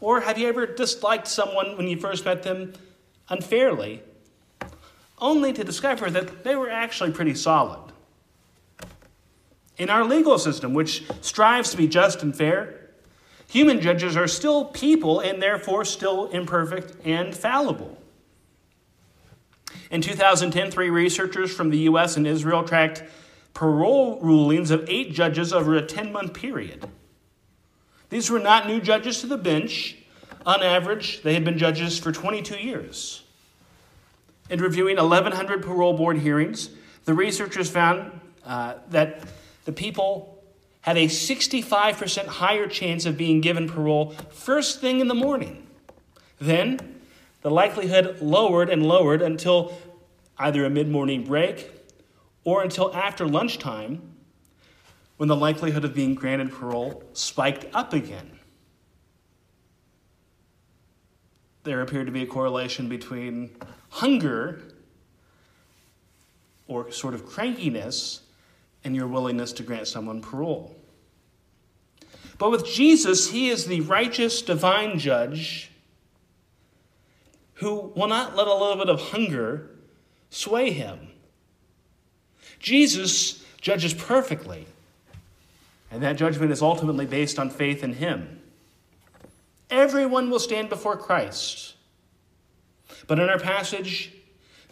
Or 0.00 0.20
have 0.20 0.38
you 0.38 0.48
ever 0.48 0.66
disliked 0.66 1.26
someone 1.26 1.76
when 1.76 1.88
you 1.88 1.98
first 1.98 2.24
met 2.24 2.44
them 2.44 2.74
unfairly, 3.28 4.02
only 5.20 5.52
to 5.52 5.64
discover 5.64 6.10
that 6.10 6.44
they 6.44 6.56
were 6.56 6.70
actually 6.70 7.12
pretty 7.12 7.34
solid? 7.34 7.92
In 9.76 9.90
our 9.90 10.04
legal 10.04 10.38
system, 10.38 10.74
which 10.74 11.04
strives 11.20 11.70
to 11.70 11.76
be 11.76 11.88
just 11.88 12.22
and 12.22 12.36
fair, 12.36 12.80
Human 13.50 13.80
judges 13.80 14.16
are 14.16 14.28
still 14.28 14.66
people 14.66 15.18
and 15.18 15.42
therefore 15.42 15.84
still 15.84 16.28
imperfect 16.28 16.94
and 17.04 17.34
fallible. 17.34 17.98
In 19.90 20.02
2010, 20.02 20.70
three 20.70 20.88
researchers 20.88 21.52
from 21.52 21.70
the 21.70 21.78
US 21.78 22.16
and 22.16 22.28
Israel 22.28 22.62
tracked 22.62 23.02
parole 23.52 24.20
rulings 24.20 24.70
of 24.70 24.88
eight 24.88 25.12
judges 25.12 25.52
over 25.52 25.74
a 25.74 25.82
10 25.84 26.12
month 26.12 26.32
period. 26.32 26.88
These 28.08 28.30
were 28.30 28.38
not 28.38 28.68
new 28.68 28.80
judges 28.80 29.20
to 29.22 29.26
the 29.26 29.36
bench. 29.36 29.96
On 30.46 30.62
average, 30.62 31.22
they 31.22 31.34
had 31.34 31.44
been 31.44 31.58
judges 31.58 31.98
for 31.98 32.12
22 32.12 32.54
years. 32.54 33.24
In 34.50 34.60
reviewing 34.60 34.96
1,100 34.96 35.62
parole 35.62 35.96
board 35.96 36.18
hearings, 36.18 36.70
the 37.04 37.14
researchers 37.14 37.70
found 37.70 38.20
uh, 38.44 38.74
that 38.90 39.22
the 39.64 39.72
people 39.72 40.42
had 40.80 40.96
a 40.96 41.06
65% 41.06 42.26
higher 42.26 42.66
chance 42.66 43.06
of 43.06 43.16
being 43.16 43.40
given 43.40 43.68
parole 43.68 44.10
first 44.30 44.80
thing 44.80 44.98
in 44.98 45.06
the 45.06 45.14
morning. 45.14 45.66
Then, 46.40 47.00
the 47.42 47.50
likelihood 47.50 48.20
lowered 48.20 48.68
and 48.68 48.84
lowered 48.84 49.22
until 49.22 49.78
either 50.36 50.64
a 50.64 50.70
mid 50.70 50.88
morning 50.88 51.24
break 51.24 51.70
or 52.42 52.62
until 52.62 52.92
after 52.94 53.28
lunchtime, 53.28 54.14
when 55.16 55.28
the 55.28 55.36
likelihood 55.36 55.84
of 55.84 55.94
being 55.94 56.14
granted 56.14 56.50
parole 56.50 57.04
spiked 57.12 57.66
up 57.74 57.92
again. 57.92 58.38
There 61.62 61.82
appeared 61.82 62.06
to 62.06 62.12
be 62.12 62.22
a 62.22 62.26
correlation 62.26 62.88
between 62.88 63.50
hunger 63.90 64.62
or 66.66 66.90
sort 66.90 67.14
of 67.14 67.26
crankiness 67.26 68.20
and 68.84 68.96
your 68.96 69.06
willingness 69.06 69.52
to 69.52 69.62
grant 69.62 69.86
someone 69.86 70.20
parole. 70.20 70.74
But 72.38 72.50
with 72.50 72.64
Jesus, 72.64 73.30
he 73.30 73.50
is 73.50 73.66
the 73.66 73.82
righteous 73.82 74.40
divine 74.40 74.98
judge 74.98 75.70
who 77.54 77.92
will 77.94 78.06
not 78.06 78.34
let 78.34 78.46
a 78.46 78.54
little 78.54 78.76
bit 78.76 78.88
of 78.88 79.00
hunger 79.10 79.68
sway 80.30 80.70
him. 80.70 81.08
Jesus 82.58 83.44
judges 83.60 83.92
perfectly, 83.92 84.66
and 85.90 86.02
that 86.02 86.16
judgment 86.16 86.50
is 86.52 86.62
ultimately 86.62 87.04
based 87.04 87.38
on 87.38 87.50
faith 87.50 87.84
in 87.84 87.94
him. 87.94 88.40
Everyone 89.68 90.30
will 90.30 90.38
stand 90.38 90.70
before 90.70 90.96
Christ. 90.96 91.74
But 93.06 93.18
in 93.18 93.28
our 93.28 93.38
passage, 93.38 94.12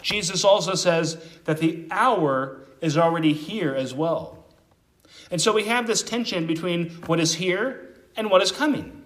Jesus 0.03 0.45
also 0.45 0.75
says 0.75 1.23
that 1.45 1.59
the 1.59 1.87
hour 1.91 2.61
is 2.81 2.97
already 2.97 3.33
here 3.33 3.75
as 3.75 3.95
well. 3.95 4.47
And 5.31 5.41
so 5.41 5.53
we 5.53 5.65
have 5.65 5.87
this 5.87 6.03
tension 6.03 6.47
between 6.47 6.91
what 7.07 7.21
is 7.21 7.35
here 7.35 7.95
and 8.17 8.31
what 8.31 8.43
is 8.43 8.53
coming. 8.53 9.05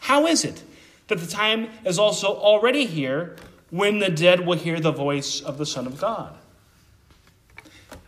How 0.00 0.26
is 0.26 0.44
it 0.44 0.62
that 1.08 1.18
the 1.18 1.26
time 1.26 1.68
is 1.84 1.98
also 1.98 2.28
already 2.28 2.86
here 2.86 3.36
when 3.70 3.98
the 3.98 4.10
dead 4.10 4.46
will 4.46 4.58
hear 4.58 4.80
the 4.80 4.92
voice 4.92 5.40
of 5.40 5.58
the 5.58 5.66
Son 5.66 5.86
of 5.86 6.00
God? 6.00 6.36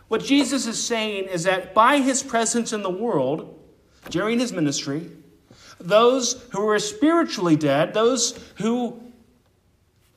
What 0.07 0.23
Jesus 0.23 0.67
is 0.67 0.81
saying 0.81 1.25
is 1.25 1.43
that 1.43 1.73
by 1.73 1.99
his 1.99 2.21
presence 2.21 2.71
in 2.71 2.83
the 2.83 2.89
world 2.89 3.59
during 4.09 4.39
his 4.39 4.53
ministry, 4.53 5.09
those 5.79 6.45
who 6.51 6.67
are 6.67 6.79
spiritually 6.79 7.55
dead, 7.55 7.93
those 7.93 8.39
who 8.57 9.01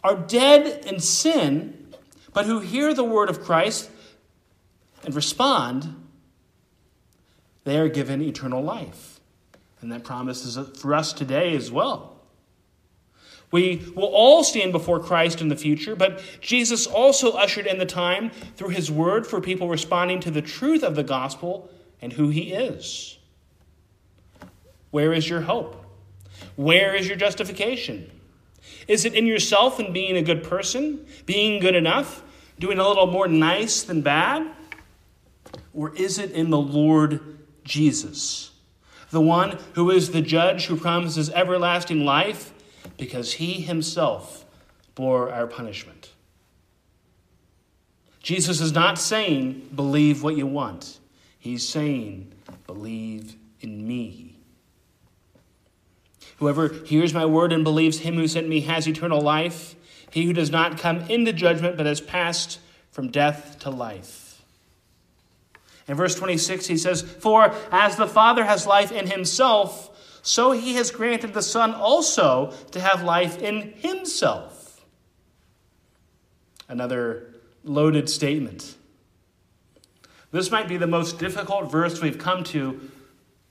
are 0.02 0.16
dead 0.16 0.84
in 0.86 1.00
sin, 1.00 1.94
but 2.32 2.46
who 2.46 2.60
hear 2.60 2.94
the 2.94 3.04
word 3.04 3.28
of 3.28 3.42
Christ 3.42 3.90
and 5.04 5.14
respond, 5.14 6.06
they 7.64 7.78
are 7.78 7.88
given 7.88 8.22
eternal 8.22 8.62
life. 8.62 9.20
And 9.80 9.92
that 9.92 10.04
promise 10.04 10.44
is 10.44 10.58
for 10.78 10.94
us 10.94 11.12
today 11.12 11.54
as 11.54 11.70
well. 11.70 12.16
We 13.50 13.90
will 13.94 14.04
all 14.04 14.44
stand 14.44 14.72
before 14.72 15.00
Christ 15.00 15.40
in 15.40 15.48
the 15.48 15.56
future, 15.56 15.96
but 15.96 16.20
Jesus 16.40 16.86
also 16.86 17.32
ushered 17.32 17.66
in 17.66 17.78
the 17.78 17.86
time 17.86 18.30
through 18.56 18.70
his 18.70 18.90
word 18.90 19.26
for 19.26 19.40
people 19.40 19.68
responding 19.68 20.20
to 20.20 20.30
the 20.30 20.42
truth 20.42 20.82
of 20.82 20.96
the 20.96 21.02
gospel 21.02 21.70
and 22.02 22.12
who 22.12 22.28
he 22.28 22.52
is. 22.52 23.18
Where 24.90 25.12
is 25.12 25.28
your 25.28 25.40
hope? 25.42 25.82
Where 26.56 26.94
is 26.94 27.08
your 27.08 27.16
justification? 27.16 28.10
Is 28.88 29.04
it 29.04 29.14
in 29.14 29.26
yourself 29.26 29.78
and 29.78 29.92
being 29.92 30.16
a 30.16 30.22
good 30.22 30.42
person, 30.42 31.06
being 31.26 31.60
good 31.60 31.76
enough, 31.76 32.22
doing 32.58 32.78
a 32.78 32.88
little 32.88 33.06
more 33.06 33.28
nice 33.28 33.82
than 33.82 34.00
bad? 34.00 34.50
Or 35.74 35.94
is 35.94 36.18
it 36.18 36.32
in 36.32 36.50
the 36.50 36.58
Lord 36.58 37.38
Jesus, 37.64 38.50
the 39.10 39.20
one 39.20 39.58
who 39.74 39.90
is 39.90 40.10
the 40.10 40.22
judge 40.22 40.66
who 40.66 40.76
promises 40.76 41.30
everlasting 41.30 42.04
life 42.04 42.52
because 42.96 43.34
he 43.34 43.60
himself 43.60 44.46
bore 44.94 45.30
our 45.30 45.46
punishment? 45.46 46.12
Jesus 48.22 48.60
is 48.60 48.72
not 48.72 48.98
saying, 48.98 49.70
believe 49.74 50.22
what 50.22 50.36
you 50.36 50.46
want. 50.46 50.98
He's 51.38 51.66
saying, 51.66 52.32
believe 52.66 53.36
in 53.60 53.86
me. 53.86 54.27
Whoever 56.38 56.68
hears 56.68 57.12
my 57.12 57.26
word 57.26 57.52
and 57.52 57.64
believes 57.64 58.00
him 58.00 58.14
who 58.14 58.28
sent 58.28 58.48
me 58.48 58.60
has 58.60 58.86
eternal 58.86 59.20
life. 59.20 59.74
He 60.10 60.24
who 60.24 60.32
does 60.32 60.50
not 60.50 60.78
come 60.78 61.00
into 61.02 61.32
judgment, 61.32 61.76
but 61.76 61.86
has 61.86 62.00
passed 62.00 62.60
from 62.90 63.10
death 63.10 63.58
to 63.60 63.70
life. 63.70 64.42
In 65.86 65.94
verse 65.96 66.14
26, 66.14 66.66
he 66.66 66.76
says, 66.76 67.02
For 67.02 67.52
as 67.72 67.96
the 67.96 68.06
Father 68.06 68.44
has 68.44 68.66
life 68.66 68.92
in 68.92 69.08
himself, 69.08 70.20
so 70.22 70.52
he 70.52 70.74
has 70.74 70.90
granted 70.90 71.34
the 71.34 71.42
Son 71.42 71.74
also 71.74 72.52
to 72.72 72.80
have 72.80 73.02
life 73.02 73.40
in 73.40 73.72
himself. 73.78 74.84
Another 76.68 77.34
loaded 77.64 78.08
statement. 78.08 78.76
This 80.30 80.50
might 80.50 80.68
be 80.68 80.76
the 80.76 80.86
most 80.86 81.18
difficult 81.18 81.70
verse 81.70 82.02
we've 82.02 82.18
come 82.18 82.44
to 82.44 82.90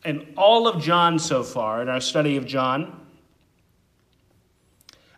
in 0.07 0.25
all 0.37 0.69
of 0.69 0.81
John 0.81 1.19
so 1.19 1.43
far, 1.43 1.81
in 1.81 1.89
our 1.89 1.99
study 1.99 2.37
of 2.37 2.45
John. 2.45 3.05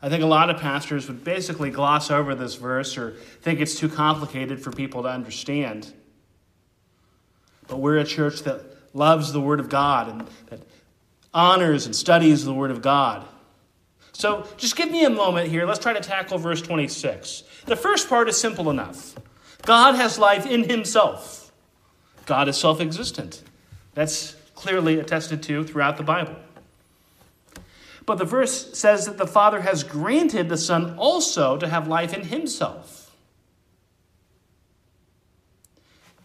I 0.02 0.10
think 0.10 0.24
a 0.24 0.28
lot 0.28 0.50
of 0.50 0.58
pastors 0.60 1.08
would 1.08 1.24
basically 1.24 1.70
gloss 1.70 2.10
over 2.10 2.34
this 2.34 2.56
verse 2.56 2.98
or 2.98 3.12
think 3.42 3.60
it's 3.60 3.76
too 3.76 3.88
complicated 3.88 4.64
for 4.64 4.72
people 4.72 5.04
to 5.04 5.10
understand. 5.10 5.94
But 7.68 7.78
we're 7.78 8.00
a 8.00 8.04
church 8.04 8.42
that 8.44 8.62
loves 8.96 9.32
the 9.32 9.40
Word 9.40 9.60
of 9.60 9.70
God 9.70 10.10
and 10.10 10.28
that 10.48 10.62
honors 11.36 11.86
and 11.86 11.96
studies 11.96 12.44
the 12.44 12.54
Word 12.54 12.72
of 12.72 12.82
God. 12.82 13.28
So 14.12 14.48
just 14.58 14.76
give 14.76 14.90
me 14.90 15.06
a 15.06 15.10
moment 15.12 15.50
here. 15.50 15.68
Let's 15.68 15.80
try 15.80 15.94
to 15.94 16.02
tackle 16.02 16.40
verse 16.40 16.64
26. 16.64 17.44
The 17.68 17.76
first 17.76 18.10
part 18.10 18.28
is 18.28 18.42
simple 18.42 18.72
enough 18.72 19.16
God 19.62 19.94
has 19.94 20.18
life 20.18 20.48
in 20.48 20.68
Himself. 20.68 21.52
God 22.26 22.48
is 22.48 22.58
self 22.58 22.82
existent. 22.82 23.44
That's 23.94 24.36
clearly 24.60 25.00
attested 25.00 25.42
to 25.42 25.64
throughout 25.64 25.96
the 25.96 26.04
Bible. 26.04 26.36
But 28.06 28.18
the 28.18 28.26
verse 28.26 28.78
says 28.78 29.06
that 29.06 29.18
the 29.18 29.26
Father 29.26 29.62
has 29.62 29.86
granted 29.86 30.50
the 30.50 30.58
Son 30.58 30.96
also 30.98 31.56
to 31.58 31.70
have 31.70 31.88
life 31.88 32.14
in 32.14 32.26
Himself. 32.26 33.16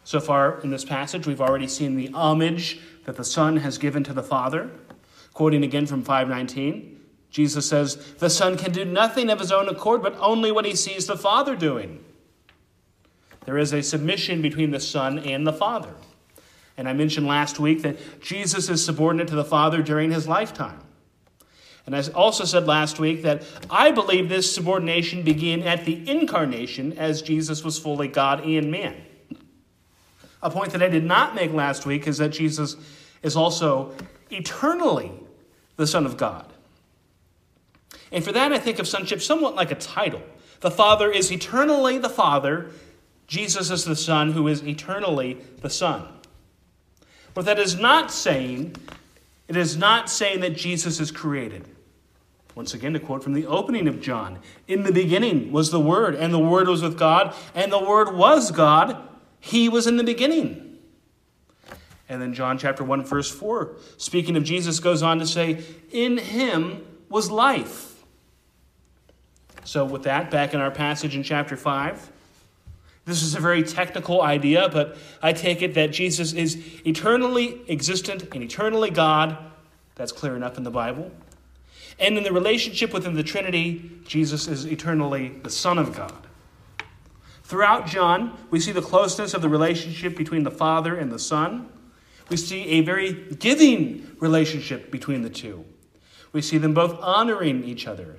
So 0.03 0.19
far 0.19 0.61
in 0.63 0.71
this 0.71 0.85
passage, 0.85 1.29
we've 1.29 1.41
already 1.41 1.69
seen 1.69 1.95
the 1.95 2.11
homage 2.13 2.81
that 3.05 3.17
the 3.17 3.25
Son 3.25 3.59
has 3.59 3.79
given 3.79 4.03
to 4.05 4.13
the 4.13 4.23
Father. 4.23 4.69
Quoting 5.33 5.63
again 5.63 5.87
from 5.87 6.03
519, 6.03 7.01
Jesus 7.31 7.69
says, 7.69 8.15
The 8.15 8.31
Son 8.31 8.57
can 8.57 8.73
do 8.73 8.85
nothing 8.85 9.31
of 9.31 9.39
his 9.39 9.53
own 9.53 9.69
accord, 9.69 10.03
but 10.03 10.17
only 10.19 10.51
what 10.51 10.65
he 10.65 10.75
sees 10.75 11.07
the 11.07 11.17
Father 11.17 11.55
doing. 11.55 12.05
There 13.45 13.59
is 13.59 13.73
a 13.73 13.83
submission 13.83 14.43
between 14.43 14.73
the 14.73 14.81
Son 14.81 15.21
and 15.21 15.47
the 15.47 15.53
Father. 15.53 15.95
And 16.77 16.89
I 16.89 16.93
mentioned 16.93 17.27
last 17.27 17.61
week 17.61 17.83
that 17.83 18.21
Jesus 18.21 18.69
is 18.69 18.85
subordinate 18.85 19.29
to 19.29 19.37
the 19.37 19.45
Father 19.45 19.83
during 19.83 20.11
his 20.11 20.27
lifetime. 20.27 20.81
And 21.87 21.95
I 21.95 22.03
also 22.15 22.45
said 22.45 22.67
last 22.67 22.99
week 22.99 23.23
that 23.23 23.43
I 23.69 23.91
believe 23.91 24.29
this 24.29 24.53
subordination 24.53 25.23
began 25.23 25.63
at 25.63 25.85
the 25.85 26.09
incarnation 26.09 26.95
as 26.99 27.21
Jesus 27.23 27.63
was 27.63 27.79
fully 27.79 28.09
God 28.09 28.45
and 28.45 28.71
man. 28.71 28.97
A 30.43 30.51
point 30.51 30.73
that 30.73 30.83
I 30.83 30.89
did 30.89 31.05
not 31.05 31.35
make 31.35 31.53
last 31.53 31.87
week 31.87 32.07
is 32.07 32.19
that 32.19 32.31
Jesus 32.31 32.77
is 33.23 33.37
also 33.37 33.95
eternally 34.31 35.13
the 35.77 35.87
Son 35.87 36.07
of 36.07 36.17
God. 36.17 36.53
And 38.11 38.25
for 38.25 38.33
that, 38.33 38.53
I 38.53 38.59
think 38.59 38.79
of 38.79 38.89
sonship 38.89 39.21
somewhat 39.21 39.55
like 39.55 39.71
a 39.71 39.77
title. 39.77 40.23
The 40.61 40.71
Father 40.71 41.11
is 41.11 41.31
eternally 41.31 41.99
the 41.99 42.09
Father, 42.09 42.71
Jesus 43.27 43.71
is 43.71 43.85
the 43.85 43.97
Son 43.97 44.33
who 44.33 44.49
is 44.49 44.63
eternally 44.63 45.39
the 45.61 45.71
Son. 45.71 46.07
But 47.35 47.45
that 47.47 47.59
is 47.59 47.75
not 47.75 48.13
saying, 48.13 48.77
it 49.49 49.57
is 49.57 49.77
not 49.77 50.09
saying 50.09 50.41
that 50.41 50.57
Jesus 50.57 51.01
is 51.01 51.11
created. 51.11 51.69
Once 52.55 52.73
again, 52.73 52.93
to 52.93 53.01
quote 53.01 53.23
from 53.23 53.33
the 53.33 53.47
opening 53.47 53.89
of 53.89 54.01
John 54.01 54.39
In 54.69 54.85
the 54.85 54.93
beginning 54.93 55.51
was 55.51 55.73
the 55.73 55.81
Word, 55.81 56.15
and 56.15 56.33
the 56.33 56.39
Word 56.39 56.69
was 56.69 56.83
with 56.83 56.97
God, 56.97 57.35
and 57.55 57.73
the 57.73 57.83
Word 57.83 58.15
was 58.15 58.53
God. 58.53 58.97
He 59.41 59.69
was 59.69 59.87
in 59.87 59.97
the 59.97 60.05
beginning. 60.05 60.79
And 62.09 62.23
then 62.23 62.33
John 62.33 62.59
chapter 62.59 62.85
1, 62.85 63.05
verse 63.05 63.31
4, 63.31 63.77
speaking 63.97 64.37
of 64.37 64.45
Jesus, 64.45 64.79
goes 64.79 65.03
on 65.03 65.19
to 65.19 65.27
say, 65.27 65.65
In 65.91 66.19
him 66.19 66.87
was 67.09 67.31
life. 67.31 68.05
So, 69.65 69.85
with 69.85 70.03
that, 70.03 70.31
back 70.31 70.55
in 70.55 70.61
our 70.61 70.71
passage 70.71 71.17
in 71.17 71.23
chapter 71.23 71.57
5, 71.57 72.13
this 73.07 73.23
is 73.23 73.35
a 73.35 73.41
very 73.41 73.63
technical 73.63 74.23
idea, 74.23 74.69
but 74.71 74.97
I 75.23 75.33
take 75.33 75.61
it 75.61 75.75
that 75.75 75.91
Jesus 75.91 76.33
is 76.33 76.57
eternally 76.87 77.61
existent 77.69 78.23
and 78.33 78.43
eternally 78.43 78.91
God. 78.91 79.37
That's 79.95 80.13
clear 80.13 80.37
enough 80.37 80.57
in 80.57 80.65
the 80.65 80.71
Bible. 80.71 81.11
And 81.99 82.17
in 82.17 82.25
the 82.25 82.33
relationship 82.33 82.93
within 82.93 83.15
the 83.15 83.23
Trinity, 83.23 83.91
Jesus 84.07 84.49
is 84.49 84.65
eternally 84.65 85.29
the 85.43 85.51
Son 85.51 85.79
of 85.79 85.95
God. 85.95 86.27
Throughout 87.43 87.87
John, 87.87 88.39
we 88.51 88.59
see 88.59 88.73
the 88.73 88.81
closeness 88.81 89.35
of 89.35 89.43
the 89.43 89.51
relationship 89.51 90.17
between 90.17 90.45
the 90.45 90.51
Father 90.51 90.97
and 90.97 91.13
the 91.13 91.19
Son. 91.19 91.69
We 92.31 92.39
see 92.39 92.65
a 92.65 92.81
very 92.81 93.13
giving 93.13 94.17
relationship 94.19 94.91
between 94.91 95.23
the 95.23 95.31
two. 95.31 95.67
We 96.33 96.41
see 96.41 96.57
them 96.57 96.73
both 96.73 96.99
honoring 97.01 97.65
each 97.65 97.87
other. 97.87 98.17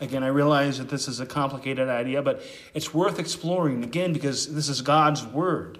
Again, 0.00 0.24
I 0.24 0.28
realize 0.28 0.78
that 0.78 0.88
this 0.88 1.06
is 1.06 1.20
a 1.20 1.26
complicated 1.26 1.88
idea, 1.88 2.22
but 2.22 2.42
it's 2.74 2.92
worth 2.92 3.18
exploring 3.18 3.84
again 3.84 4.12
because 4.12 4.52
this 4.52 4.68
is 4.68 4.82
God's 4.82 5.24
Word. 5.24 5.78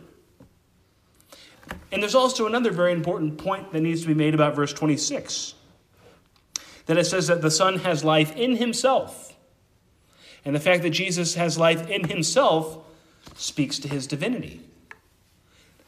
And 1.91 2.03
there's 2.03 2.15
also 2.15 2.47
another 2.47 2.71
very 2.71 2.93
important 2.93 3.39
point 3.39 3.73
that 3.73 3.81
needs 3.81 4.03
to 4.03 4.07
be 4.07 4.15
made 4.15 4.35
about 4.35 4.55
verse 4.55 4.73
26 4.73 5.55
that 6.87 6.99
it 6.99 7.05
says 7.05 7.29
that 7.29 7.43
the 7.43 7.51
Son 7.51 7.79
has 7.79 8.05
life 8.05 8.35
in 8.37 8.57
himself. 8.57 9.37
And 10.45 10.55
the 10.55 10.61
fact 10.61 10.83
that 10.83 10.91
Jesus 10.91 11.35
has 11.37 11.57
life 11.57 11.89
in 11.89 12.09
himself 12.09 12.79
speaks 13.37 13.79
to 13.81 13.89
his 13.89 14.07
divinity. 14.07 14.61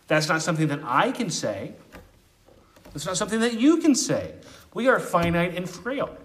That's 0.07 0.29
not 0.29 0.43
something 0.43 0.69
that 0.69 0.81
I 0.85 1.11
can 1.11 1.31
say. 1.31 1.75
It's 2.95 3.07
not 3.07 3.17
something 3.17 3.41
that 3.41 3.55
you 3.55 3.79
can 3.79 3.95
say. 3.95 4.35
We 4.73 4.89
are 4.89 5.01
finite 5.01 5.57
and 5.57 5.69
frail. 5.69 6.17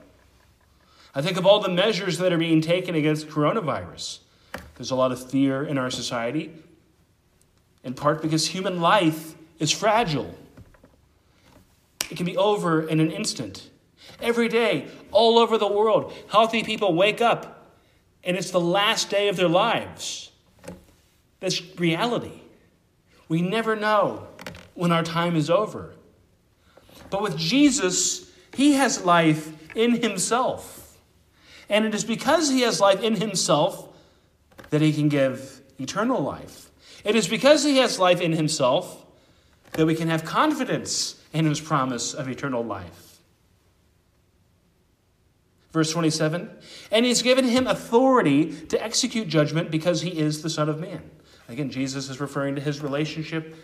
I 1.13 1.22
think 1.22 1.38
of 1.38 1.45
all 1.45 1.60
the 1.60 1.69
measures 1.69 2.17
that 2.19 2.32
are 2.32 2.38
being 2.38 2.62
taken 2.62 2.95
against 2.95 3.28
coronavirus. 3.28 4.19
There's 4.76 4.91
a 4.91 4.95
lot 4.95 5.12
of 5.12 5.30
fear 5.30 5.63
in 5.63 5.78
our 5.78 5.89
society, 5.89 6.52
in 7.84 7.93
part 7.93 8.22
because 8.22 8.48
human 8.48 8.80
life 8.80 9.36
is 9.60 9.72
fragile. 9.72 10.36
It 12.10 12.17
can 12.17 12.26
be 12.26 12.38
over 12.38 12.88
in 12.88 13.00
an 13.00 13.12
instant. 13.12 13.69
Every 14.22 14.48
day, 14.48 14.88
all 15.12 15.38
over 15.38 15.58
the 15.58 15.67
world, 15.67 16.13
healthy 16.30 16.63
people 16.63 16.93
wake 16.93 17.22
up 17.22 17.60
and 18.24 18.36
it's 18.36 18.52
the 18.52 18.60
last 18.60 19.10
day 19.10 19.30
of 19.30 19.38
their 19.38 19.48
lives. 19.48 20.32
That's 21.39 21.62
reality. 21.78 22.41
We 23.28 23.41
never 23.41 23.76
know 23.76 24.28
when 24.74 24.91
our 24.91 25.04
time 25.04 25.36
is 25.36 25.50
over. 25.50 25.93
But 27.10 27.22
with 27.22 27.38
Jesus, 27.38 28.30
he 28.56 28.74
has 28.74 29.04
life 29.04 29.54
in 29.76 30.02
himself. 30.02 30.79
And 31.70 31.86
it 31.86 31.94
is 31.94 32.04
because 32.04 32.50
he 32.50 32.62
has 32.62 32.82
life 32.82 33.02
in 33.02 33.16
himself 33.16 33.88
that 34.72 34.82
he 34.82 34.92
can 34.92 35.08
give 35.08 35.62
eternal 35.80 36.22
life. 36.22 36.72
It 37.04 37.16
is 37.16 37.28
because 37.28 37.64
he 37.64 37.78
has 37.78 38.00
life 38.00 38.20
in 38.22 38.34
himself 38.34 39.06
that 39.74 39.86
we 39.86 39.96
can 39.96 40.10
have 40.10 40.26
confidence 40.26 41.16
in 41.32 41.46
his 41.46 41.60
promise 41.60 42.14
of 42.14 42.28
eternal 42.28 42.64
life. 42.64 43.20
Verse 45.72 45.92
27 45.92 46.50
And 46.92 47.06
he's 47.06 47.22
given 47.22 47.46
him 47.46 47.68
authority 47.68 48.54
to 48.68 48.84
execute 48.84 49.28
judgment 49.28 49.72
because 49.72 50.02
he 50.02 50.18
is 50.20 50.42
the 50.42 50.50
Son 50.50 50.70
of 50.70 50.80
Man. 50.80 51.02
Again, 51.48 51.70
Jesus 51.70 52.10
is 52.10 52.20
referring 52.20 52.56
to 52.56 52.62
his 52.62 52.82
relationship 52.82 53.56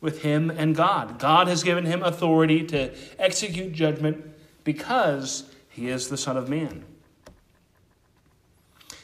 with 0.00 0.22
him 0.22 0.50
and 0.50 0.74
God. 0.74 1.18
God 1.18 1.48
has 1.48 1.62
given 1.62 1.86
him 1.86 2.02
authority 2.02 2.66
to 2.66 2.92
execute 3.18 3.72
judgment 3.72 4.24
because 4.64 5.50
he 5.68 5.88
is 5.88 6.08
the 6.08 6.16
Son 6.16 6.36
of 6.36 6.48
Man. 6.48 6.84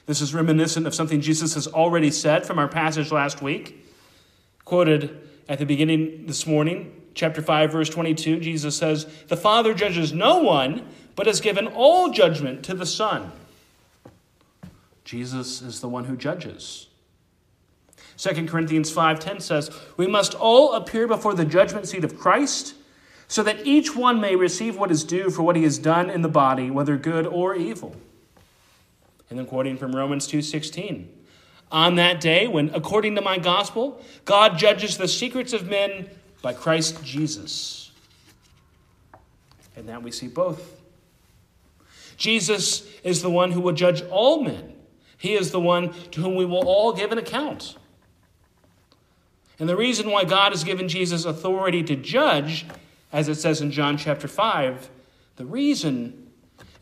This 0.08 0.22
is 0.22 0.32
reminiscent 0.32 0.86
of 0.86 0.94
something 0.94 1.20
Jesus 1.20 1.52
has 1.52 1.66
already 1.66 2.10
said 2.10 2.46
from 2.46 2.58
our 2.58 2.66
passage 2.66 3.12
last 3.12 3.42
week, 3.42 3.86
quoted 4.64 5.20
at 5.50 5.58
the 5.58 5.66
beginning 5.66 6.24
this 6.24 6.46
morning, 6.46 6.98
chapter 7.12 7.42
5, 7.42 7.70
verse 7.70 7.90
22. 7.90 8.40
Jesus 8.40 8.74
says, 8.74 9.04
The 9.26 9.36
Father 9.36 9.74
judges 9.74 10.14
no 10.14 10.38
one, 10.38 10.88
but 11.14 11.26
has 11.26 11.42
given 11.42 11.66
all 11.66 12.10
judgment 12.10 12.64
to 12.64 12.74
the 12.74 12.86
Son. 12.86 13.32
Jesus 15.04 15.60
is 15.60 15.82
the 15.82 15.90
one 15.90 16.06
who 16.06 16.16
judges. 16.16 16.86
2 18.16 18.48
Corinthians 18.48 18.90
5:10 18.90 19.42
says, 19.42 19.70
"We 19.98 20.06
must 20.06 20.34
all 20.34 20.72
appear 20.72 21.06
before 21.06 21.34
the 21.34 21.44
judgment 21.44 21.86
seat 21.86 22.02
of 22.02 22.18
Christ, 22.18 22.72
so 23.28 23.42
that 23.42 23.66
each 23.66 23.94
one 23.94 24.22
may 24.22 24.36
receive 24.36 24.78
what 24.78 24.90
is 24.90 25.04
due 25.04 25.28
for 25.28 25.42
what 25.42 25.54
he 25.54 25.64
has 25.64 25.78
done 25.78 26.08
in 26.08 26.22
the 26.22 26.30
body, 26.30 26.70
whether 26.70 26.96
good 26.96 27.26
or 27.26 27.54
evil." 27.54 27.94
And 29.30 29.38
then 29.38 29.46
quoting 29.46 29.76
from 29.76 29.94
Romans 29.94 30.26
2:16, 30.26 31.08
"On 31.70 31.96
that 31.96 32.20
day 32.20 32.46
when 32.46 32.70
according 32.74 33.14
to 33.16 33.20
my 33.20 33.38
gospel, 33.38 34.02
God 34.24 34.58
judges 34.58 34.96
the 34.96 35.08
secrets 35.08 35.52
of 35.52 35.68
men 35.68 36.08
by 36.42 36.52
Christ 36.52 37.04
Jesus." 37.04 37.90
And 39.76 39.88
that 39.88 40.02
we 40.02 40.10
see 40.10 40.28
both 40.28 40.78
Jesus 42.18 42.82
is 43.04 43.22
the 43.22 43.30
one 43.30 43.52
who 43.52 43.60
will 43.60 43.72
judge 43.72 44.02
all 44.10 44.42
men. 44.42 44.74
He 45.16 45.34
is 45.34 45.52
the 45.52 45.60
one 45.60 45.92
to 46.10 46.20
whom 46.20 46.34
we 46.34 46.44
will 46.44 46.66
all 46.66 46.92
give 46.92 47.12
an 47.12 47.18
account. 47.18 47.76
And 49.58 49.68
the 49.68 49.76
reason 49.76 50.10
why 50.10 50.24
God 50.24 50.52
has 50.52 50.64
given 50.64 50.88
Jesus 50.88 51.24
authority 51.24 51.82
to 51.84 51.96
judge, 51.96 52.66
as 53.12 53.28
it 53.28 53.36
says 53.36 53.60
in 53.60 53.70
John 53.70 53.96
chapter 53.96 54.28
5, 54.28 54.90
the 55.36 55.46
reason 55.46 56.30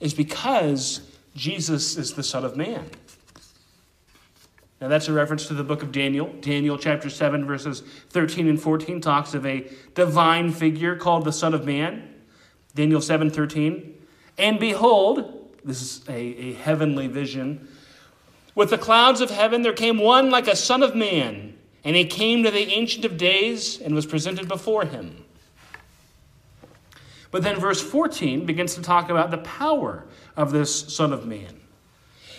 is 0.00 0.12
because 0.12 1.00
Jesus 1.36 1.96
is 1.96 2.14
the 2.14 2.22
Son 2.22 2.44
of 2.44 2.56
Man. 2.56 2.90
Now, 4.80 4.88
that's 4.88 5.08
a 5.08 5.12
reference 5.12 5.46
to 5.46 5.54
the 5.54 5.64
book 5.64 5.82
of 5.82 5.92
Daniel. 5.92 6.32
Daniel 6.40 6.76
chapter 6.76 7.08
7, 7.08 7.46
verses 7.46 7.82
13 8.10 8.48
and 8.48 8.60
14 8.60 9.00
talks 9.00 9.34
of 9.34 9.46
a 9.46 9.70
divine 9.94 10.50
figure 10.50 10.96
called 10.96 11.24
the 11.24 11.32
Son 11.32 11.54
of 11.54 11.64
Man. 11.64 12.14
Daniel 12.74 13.00
7 13.00 13.30
13. 13.30 13.94
And 14.38 14.60
behold, 14.60 15.50
this 15.64 15.80
is 15.80 16.08
a, 16.08 16.12
a 16.14 16.52
heavenly 16.54 17.06
vision. 17.06 17.68
With 18.54 18.70
the 18.70 18.78
clouds 18.78 19.20
of 19.20 19.30
heaven 19.30 19.62
there 19.62 19.72
came 19.72 19.98
one 19.98 20.30
like 20.30 20.48
a 20.48 20.56
son 20.56 20.82
of 20.82 20.94
man, 20.94 21.56
and 21.84 21.94
he 21.94 22.06
came 22.06 22.42
to 22.42 22.50
the 22.50 22.68
Ancient 22.70 23.04
of 23.04 23.16
Days 23.16 23.80
and 23.80 23.94
was 23.94 24.06
presented 24.06 24.48
before 24.48 24.84
him. 24.84 25.25
But 27.30 27.42
then 27.42 27.58
verse 27.58 27.82
14 27.82 28.46
begins 28.46 28.74
to 28.74 28.82
talk 28.82 29.10
about 29.10 29.30
the 29.30 29.38
power 29.38 30.06
of 30.36 30.52
this 30.52 30.94
Son 30.94 31.12
of 31.12 31.26
Man. 31.26 31.60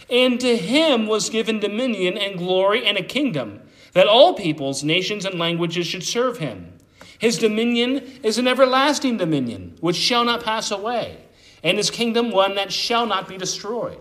And 0.10 0.40
to 0.40 0.56
him 0.56 1.08
was 1.08 1.30
given 1.30 1.60
dominion 1.60 2.18
and 2.18 2.38
glory 2.38 2.86
and 2.86 2.98
a 2.98 3.04
kingdom, 3.04 3.62
that 3.94 4.08
all 4.08 4.34
peoples, 4.34 4.84
nations, 4.84 5.26
and 5.26 5.38
languages 5.38 5.88
should 5.88 6.04
serve 6.04 6.38
him. 6.38 6.74
His 7.20 7.38
dominion 7.38 8.20
is 8.24 8.38
an 8.38 8.48
everlasting 8.48 9.18
dominion, 9.18 9.78
which 9.82 9.96
shall 9.96 10.24
not 10.24 10.44
pass 10.44 10.72
away 10.72 11.28
and 11.64 11.78
his 11.78 11.90
kingdom 11.90 12.32
one 12.32 12.56
that 12.56 12.72
shall 12.72 13.06
not 13.06 13.28
be 13.28 13.38
destroyed. 13.38 14.00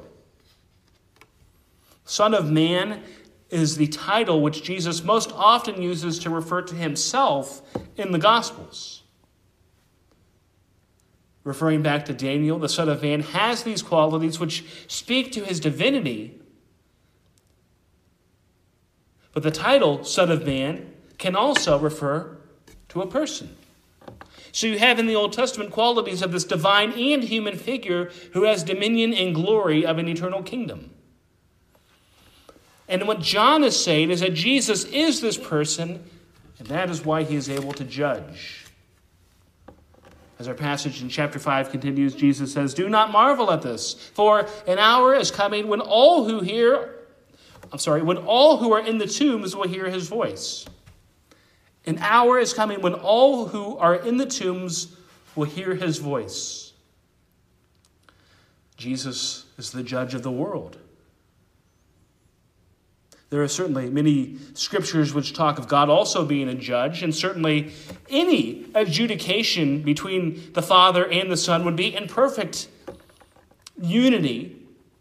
Son 2.05 2.35
of 2.35 2.51
Man 2.51 3.03
is 3.51 3.77
the 3.77 3.89
title 3.89 4.41
which 4.41 4.63
Jesus 4.63 5.03
most 5.03 5.33
often 5.33 5.81
uses 5.81 6.19
to 6.21 6.31
refer 6.31 6.63
to 6.63 6.75
himself 6.75 7.63
in 7.97 8.13
the 8.13 8.19
Gospels. 8.19 9.03
Referring 11.47 11.81
back 11.81 12.05
to 12.07 12.13
Daniel, 12.13 12.59
the 12.59 12.69
Son 12.69 12.89
of 12.89 13.03
Man 13.03 13.21
has 13.21 13.63
these 13.63 13.81
qualities 13.81 14.41
which 14.41 14.65
speak 14.89 15.31
to 15.31 15.45
his 15.45 15.61
divinity. 15.61 16.41
But 19.33 19.45
the 19.45 19.53
title, 19.53 20.03
Son 20.03 20.29
of 20.33 20.45
Man, 20.45 20.93
can 21.19 21.37
also 21.37 21.79
refer 21.79 22.37
to 22.89 23.01
a 23.01 23.07
person. 23.07 23.57
So 24.51 24.67
you 24.67 24.81
have 24.81 24.99
in 24.99 25.07
the 25.07 25.15
Old 25.15 25.33
Testament 25.35 25.71
qualities 25.71 26.21
of 26.21 26.33
this 26.33 26.43
divine 26.43 26.91
and 26.91 27.23
human 27.23 27.57
figure 27.57 28.11
who 28.33 28.43
has 28.43 28.65
dominion 28.65 29.15
and 29.15 29.33
glory 29.33 29.87
of 29.87 29.99
an 29.99 30.09
eternal 30.09 30.43
kingdom. 30.43 30.91
And 32.89 33.07
what 33.07 33.21
John 33.21 33.63
is 33.63 33.81
saying 33.81 34.11
is 34.11 34.19
that 34.19 34.35
Jesus 34.35 34.83
is 34.87 35.21
this 35.21 35.39
person, 35.39 36.11
and 36.59 36.67
that 36.67 36.91
is 36.91 37.05
why 37.05 37.23
he 37.23 37.37
is 37.37 37.49
able 37.49 37.73
to 37.75 37.85
judge. 37.85 38.66
As 40.39 40.49
our 40.49 40.55
passage 40.55 41.01
in 41.01 41.09
chapter 41.09 41.39
5 41.39 41.71
continues, 41.71 42.15
Jesus 42.15 42.53
says, 42.53 42.75
Do 42.75 42.89
not 42.89 43.11
marvel 43.11 43.51
at 43.51 43.63
this, 43.63 43.95
for 43.95 44.47
an 44.67 44.79
hour 44.79 45.15
is 45.15 45.31
coming 45.31 45.69
when 45.69 45.81
all 45.81 46.29
who 46.29 46.41
hear, 46.41 46.97
I'm 47.73 47.79
sorry, 47.79 48.03
when 48.03 48.19
all 48.19 48.59
who 48.59 48.73
are 48.73 48.81
in 48.81 48.99
the 48.99 49.07
tombs 49.07 49.57
will 49.57 49.67
hear 49.67 49.89
his 49.89 50.09
voice. 50.09 50.67
An 51.87 51.99
hour 51.99 52.39
is 52.39 52.53
coming 52.53 52.83
when 52.83 52.95
all 52.95 53.47
who 53.47 53.79
are 53.79 53.95
in 53.95 54.19
the 54.19 54.27
tombs 54.27 54.95
will 55.35 55.45
hear 55.45 55.75
his 55.75 55.99
voice. 55.99 56.73
Jesus 58.77 59.47
is 59.57 59.71
the 59.71 59.83
judge 59.83 60.13
of 60.13 60.23
the 60.23 60.31
world. 60.31 60.77
There 63.29 63.43
are 63.43 63.49
certainly 63.49 63.91
many 63.91 64.37
scriptures 64.55 65.13
which 65.13 65.33
talk 65.33 65.59
of 65.59 65.67
God 65.67 65.89
also 65.91 66.25
being 66.25 66.49
a 66.49 66.55
judge, 66.55 67.03
and 67.03 67.15
certainly 67.15 67.73
any 68.09 68.67
adjudication 68.75 69.83
between 69.83 70.53
the 70.53 70.63
Father 70.63 71.11
and 71.11 71.31
the 71.31 71.37
Son 71.37 71.65
would 71.65 71.75
be 71.75 71.95
in 71.95 72.07
perfect 72.07 72.69
unity, 73.81 74.57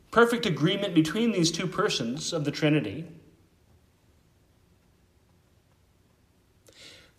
perfect 0.10 0.46
agreement 0.48 0.96
between 0.96 1.32
these 1.32 1.52
two 1.52 1.68
persons 1.68 2.34
of 2.34 2.46
the 2.46 2.52
Trinity. 2.52 3.06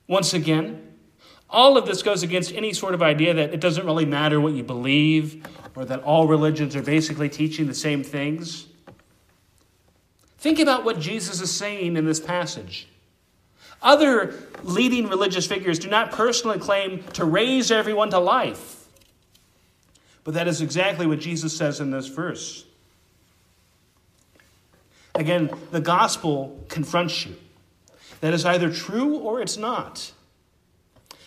Once 0.09 0.35
again, 0.35 0.95
all 1.49 1.77
of 1.77 1.87
this 1.87 2.03
goes 2.03 2.25
against 2.25 2.53
any 2.53 2.73
sort 2.73 2.95
of 2.95 3.03
idea 3.03 3.33
that 3.33 3.55
it 3.55 3.61
doesn't 3.61 3.87
really 3.87 4.05
matter 4.05 4.41
what 4.41 4.53
you 4.53 4.65
believe 4.65 5.47
or 5.77 5.85
that 5.85 6.03
all 6.03 6.27
religions 6.27 6.75
are 6.75 6.83
basically 6.83 7.29
teaching 7.29 7.67
the 7.67 7.75
same 7.75 8.03
things. 8.03 8.67
Think 10.47 10.61
about 10.61 10.85
what 10.85 11.01
Jesus 11.01 11.41
is 11.41 11.53
saying 11.53 11.97
in 11.97 12.05
this 12.05 12.21
passage. 12.21 12.87
Other 13.83 14.33
leading 14.63 15.09
religious 15.09 15.45
figures 15.45 15.81
do 15.81 15.91
not 15.91 16.13
personally 16.13 16.61
claim 16.61 17.03
to 17.15 17.25
raise 17.25 17.73
everyone 17.73 18.11
to 18.11 18.21
life. 18.21 18.87
But 20.23 20.35
that 20.35 20.47
is 20.47 20.61
exactly 20.61 21.05
what 21.05 21.19
Jesus 21.19 21.57
says 21.57 21.81
in 21.81 21.91
this 21.91 22.07
verse. 22.07 22.65
Again, 25.17 25.51
the 25.73 25.81
gospel 25.81 26.65
confronts 26.69 27.27
you. 27.27 27.35
That 28.21 28.33
is 28.33 28.45
either 28.45 28.73
true 28.73 29.17
or 29.17 29.41
it's 29.41 29.57
not. 29.57 30.13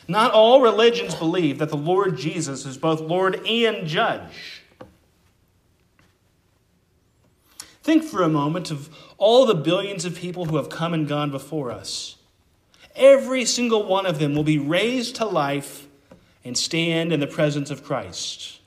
Not 0.08 0.32
all 0.32 0.62
religions 0.62 1.14
believe 1.14 1.58
that 1.58 1.68
the 1.68 1.76
Lord 1.76 2.18
Jesus 2.18 2.66
is 2.66 2.78
both 2.78 3.02
Lord 3.02 3.46
and 3.46 3.86
Judge. 3.86 4.59
Think 7.90 8.04
for 8.04 8.22
a 8.22 8.30
moment 8.30 8.70
of 8.70 8.88
all 9.18 9.48
the 9.48 9.56
billions 9.56 10.06
of 10.06 10.16
people 10.16 10.46
who 10.46 10.58
have 10.58 10.70
come 10.70 10.94
and 10.94 11.08
gone 11.08 11.32
before 11.32 11.72
us. 11.72 12.18
Every 12.96 13.46
single 13.46 13.82
one 13.82 14.06
of 14.06 14.20
them 14.20 14.36
will 14.36 14.44
be 14.44 14.60
raised 14.60 15.16
to 15.16 15.26
life 15.26 15.88
and 16.46 16.56
stand 16.56 17.12
in 17.12 17.20
the 17.20 17.26
presence 17.26 17.72
of 17.72 17.84
Christ. 17.84 18.60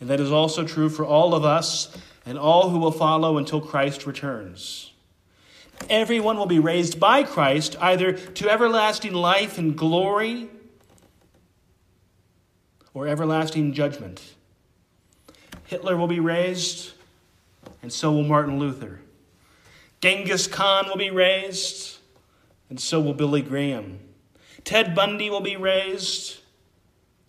And 0.00 0.08
that 0.08 0.18
is 0.18 0.32
also 0.32 0.64
true 0.64 0.88
for 0.88 1.04
all 1.04 1.34
of 1.34 1.44
us 1.44 1.94
and 2.24 2.38
all 2.38 2.70
who 2.70 2.78
will 2.78 2.90
follow 2.90 3.36
until 3.36 3.60
Christ 3.60 4.06
returns. 4.06 4.92
Everyone 5.90 6.38
will 6.38 6.46
be 6.46 6.58
raised 6.58 6.98
by 6.98 7.22
Christ 7.22 7.76
either 7.82 8.14
to 8.14 8.48
everlasting 8.48 9.12
life 9.12 9.58
and 9.58 9.76
glory 9.76 10.48
or 12.94 13.06
everlasting 13.06 13.74
judgment. 13.74 14.22
Hitler 15.66 15.98
will 15.98 16.08
be 16.08 16.18
raised, 16.18 16.94
and 17.82 17.92
so 17.92 18.12
will 18.12 18.24
Martin 18.24 18.58
Luther. 18.58 19.00
Genghis 20.00 20.46
Khan 20.46 20.86
will 20.88 20.96
be 20.96 21.10
raised, 21.10 21.98
and 22.68 22.80
so 22.80 23.00
will 23.00 23.14
Billy 23.14 23.42
Graham. 23.42 23.98
Ted 24.64 24.94
Bundy 24.94 25.30
will 25.30 25.40
be 25.40 25.56
raised, 25.56 26.38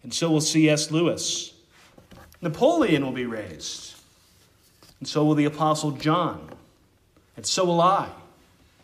and 0.04 0.14
so 0.14 0.30
will 0.30 0.42
C.S. 0.42 0.92
Lewis. 0.92 1.54
Napoleon 2.42 3.04
will 3.06 3.12
be 3.12 3.26
raised, 3.26 3.96
and 5.00 5.08
so 5.08 5.26
will 5.26 5.36
the 5.36 5.46
Apostle 5.46 5.92
John, 5.92 6.50
and 7.36 7.46
so 7.46 7.66
will 7.66 7.82
I 7.82 8.10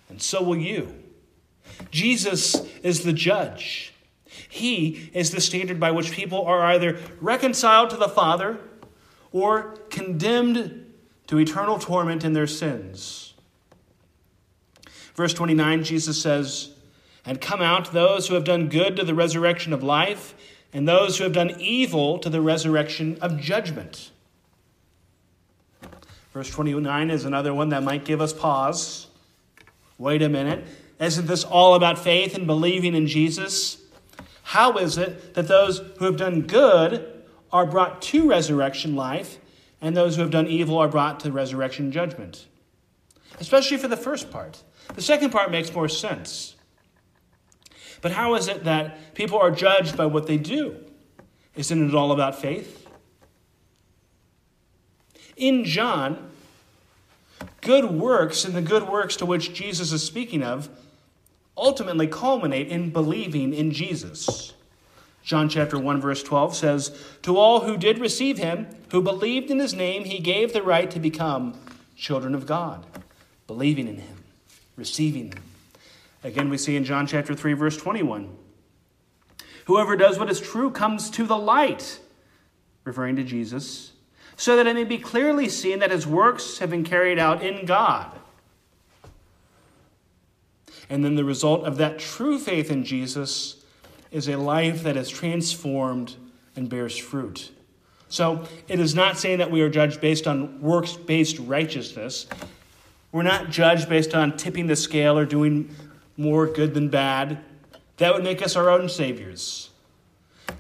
and 0.10 0.22
so 0.22 0.42
will 0.42 0.58
you. 0.58 0.94
Jesus 1.92 2.66
is 2.84 3.04
the 3.04 3.14
judge. 3.14 3.94
He 4.50 5.10
is 5.14 5.32
the 5.32 5.42
standard 5.42 5.80
by 5.80 5.92
which 5.92 6.12
people 6.12 6.46
are 6.46 6.62
either 6.64 7.00
reconciled 7.20 7.90
to 7.92 7.98
the 7.98 8.10
Father 8.10 8.58
or 9.32 9.76
condemned 9.90 10.87
to 11.28 11.38
eternal 11.38 11.78
torment 11.78 12.24
in 12.24 12.34
their 12.34 12.48
sins. 12.48 13.34
Verse 15.16 15.34
29, 15.34 15.84
Jesus 15.84 16.22
says, 16.22 16.72
And 17.26 17.42
come 17.42 17.62
out 17.62 17.92
those 17.92 18.28
who 18.28 18.36
have 18.36 18.44
done 18.44 18.70
good 18.70 18.96
to 18.96 19.04
the 19.04 19.16
resurrection 19.16 19.74
of 19.74 19.84
life, 19.84 20.36
and 20.74 20.88
those 20.88 21.18
who 21.18 21.24
have 21.24 21.34
done 21.34 21.56
evil 21.60 22.20
to 22.20 22.30
the 22.30 22.42
resurrection 22.42 23.18
of 23.22 23.40
judgment. 23.40 24.12
Verse 26.34 26.52
29 26.52 27.10
is 27.10 27.26
another 27.26 27.54
one 27.54 27.70
that 27.70 27.84
might 27.84 28.06
give 28.06 28.22
us 28.22 28.32
pause. 28.32 29.08
Wait 29.98 30.22
a 30.22 30.30
minute. 30.30 30.66
Isn't 31.00 31.26
this 31.26 31.44
all 31.44 31.74
about 31.74 31.98
faith 31.98 32.36
and 32.36 32.46
believing 32.46 32.94
in 32.94 33.08
Jesus? 33.08 33.82
How 34.44 34.78
is 34.78 34.98
it 34.98 35.34
that 35.34 35.48
those 35.48 35.80
who 35.98 36.06
have 36.06 36.18
done 36.18 36.44
good 36.44 37.24
are 37.52 37.66
brought 37.66 38.02
to 38.04 38.30
resurrection 38.30 38.96
life, 38.96 39.40
and 39.82 39.96
those 39.96 40.16
who 40.16 40.22
have 40.22 40.32
done 40.32 40.48
evil 40.48 40.78
are 40.78 40.88
brought 40.88 41.20
to 41.22 41.32
resurrection 41.32 41.92
judgment? 41.92 42.48
Especially 43.40 43.78
for 43.78 43.88
the 43.88 43.98
first 43.98 44.32
part. 44.32 44.64
The 44.96 45.02
second 45.02 45.32
part 45.32 45.52
makes 45.52 45.74
more 45.74 45.90
sense. 45.90 46.56
But 48.02 48.12
how 48.12 48.36
is 48.36 48.48
it 48.48 48.64
that 48.64 49.14
people 49.16 49.38
are 49.40 49.52
judged 49.52 49.98
by 49.98 50.06
what 50.06 50.28
they 50.28 50.38
do? 50.38 50.78
Isn't 51.56 51.90
it 51.90 51.96
all 51.96 52.12
about 52.12 52.40
faith? 52.40 52.88
In 55.36 55.66
John, 55.66 56.32
good 57.62 57.86
works 57.86 58.46
and 58.46 58.56
the 58.56 58.62
good 58.62 58.88
works 58.88 59.16
to 59.18 59.26
which 59.26 59.54
Jesus 59.54 59.92
is 59.92 60.04
speaking 60.04 60.44
of 60.44 60.70
ultimately 61.58 62.08
culminate 62.08 62.68
in 62.68 62.92
believing 62.92 63.54
in 63.54 63.72
Jesus. 63.72 64.54
John 65.28 65.50
chapter 65.50 65.78
1 65.78 66.00
verse 66.00 66.24
12 66.24 66.56
says, 66.56 66.98
"To 67.24 67.36
all 67.36 67.66
who 67.66 67.76
did 67.76 68.00
receive 68.00 68.38
him, 68.38 68.66
who 68.92 69.02
believed 69.02 69.52
in 69.52 69.60
his 69.60 69.74
name, 69.74 70.06
he 70.06 70.20
gave 70.20 70.54
the 70.54 70.64
right 70.64 70.90
to 70.90 71.02
become 71.02 71.54
children 71.98 72.34
of 72.34 72.46
God." 72.46 72.86
Believing 73.46 73.90
in 73.90 73.98
him, 73.98 74.24
receiving 74.78 75.34
him. 75.34 75.44
Again 76.24 76.50
we 76.50 76.58
see 76.58 76.78
in 76.78 76.86
John 76.86 77.08
chapter 77.08 77.36
3 77.36 77.52
verse 77.52 77.76
21, 77.76 78.30
"Whoever 79.66 79.98
does 79.98 80.18
what 80.18 80.30
is 80.30 80.40
true 80.40 80.72
comes 80.72 81.10
to 81.10 81.26
the 81.26 81.38
light," 81.38 82.00
referring 82.86 83.18
to 83.18 83.24
Jesus, 83.26 83.92
"so 84.38 84.56
that 84.56 84.66
it 84.66 84.76
may 84.76 84.86
be 84.86 84.98
clearly 84.98 85.50
seen 85.50 85.80
that 85.80 85.92
his 85.92 86.08
works 86.08 86.60
have 86.60 86.70
been 86.70 86.86
carried 86.86 87.20
out 87.20 87.44
in 87.44 87.66
God." 87.66 88.18
And 90.90 91.04
then 91.04 91.16
the 91.16 91.26
result 91.26 91.66
of 91.66 91.76
that 91.76 92.00
true 92.00 92.40
faith 92.40 92.72
in 92.72 92.86
Jesus 92.86 93.58
is 94.12 94.28
a 94.28 94.38
life 94.38 94.84
that 94.84 94.98
is 94.98 95.10
transformed 95.10 96.16
and 96.56 96.70
bears 96.70 96.98
fruit. 96.98 97.52
So 98.10 98.48
it 98.68 98.80
is 98.80 98.96
not 98.96 99.18
saying 99.18 99.40
that 99.40 99.52
we 99.52 99.62
are 99.62 99.70
judged 99.70 100.00
based 100.00 100.28
on 100.28 100.62
works 100.62 100.94
based 100.94 101.40
righteousness. 101.40 102.28
We're 103.12 103.24
not 103.24 103.50
judged 103.50 103.90
based 103.90 104.16
on 104.16 104.38
tipping 104.38 104.68
the 104.68 104.76
scale 104.76 105.18
or 105.18 105.26
doing 105.26 105.74
more 106.16 106.48
good 106.48 106.74
than 106.74 106.90
bad. 106.90 107.40
That 107.98 108.14
would 108.14 108.24
make 108.24 108.42
us 108.42 108.56
our 108.56 108.70
own 108.70 108.90
saviors. 108.90 109.70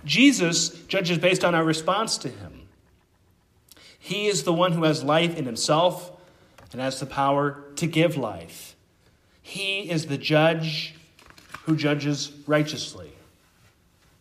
Jesus 0.03 0.69
judges 0.85 1.17
based 1.17 1.45
on 1.45 1.55
our 1.55 1.63
response 1.63 2.17
to 2.19 2.29
him. 2.29 2.67
He 3.97 4.27
is 4.27 4.43
the 4.43 4.53
one 4.53 4.73
who 4.73 4.83
has 4.83 5.03
life 5.03 5.35
in 5.35 5.45
himself 5.45 6.11
and 6.71 6.81
has 6.81 6.99
the 6.99 7.05
power 7.05 7.63
to 7.75 7.87
give 7.87 8.17
life. 8.17 8.75
He 9.41 9.89
is 9.89 10.07
the 10.07 10.17
judge 10.17 10.95
who 11.63 11.75
judges 11.75 12.31
righteously. 12.45 13.06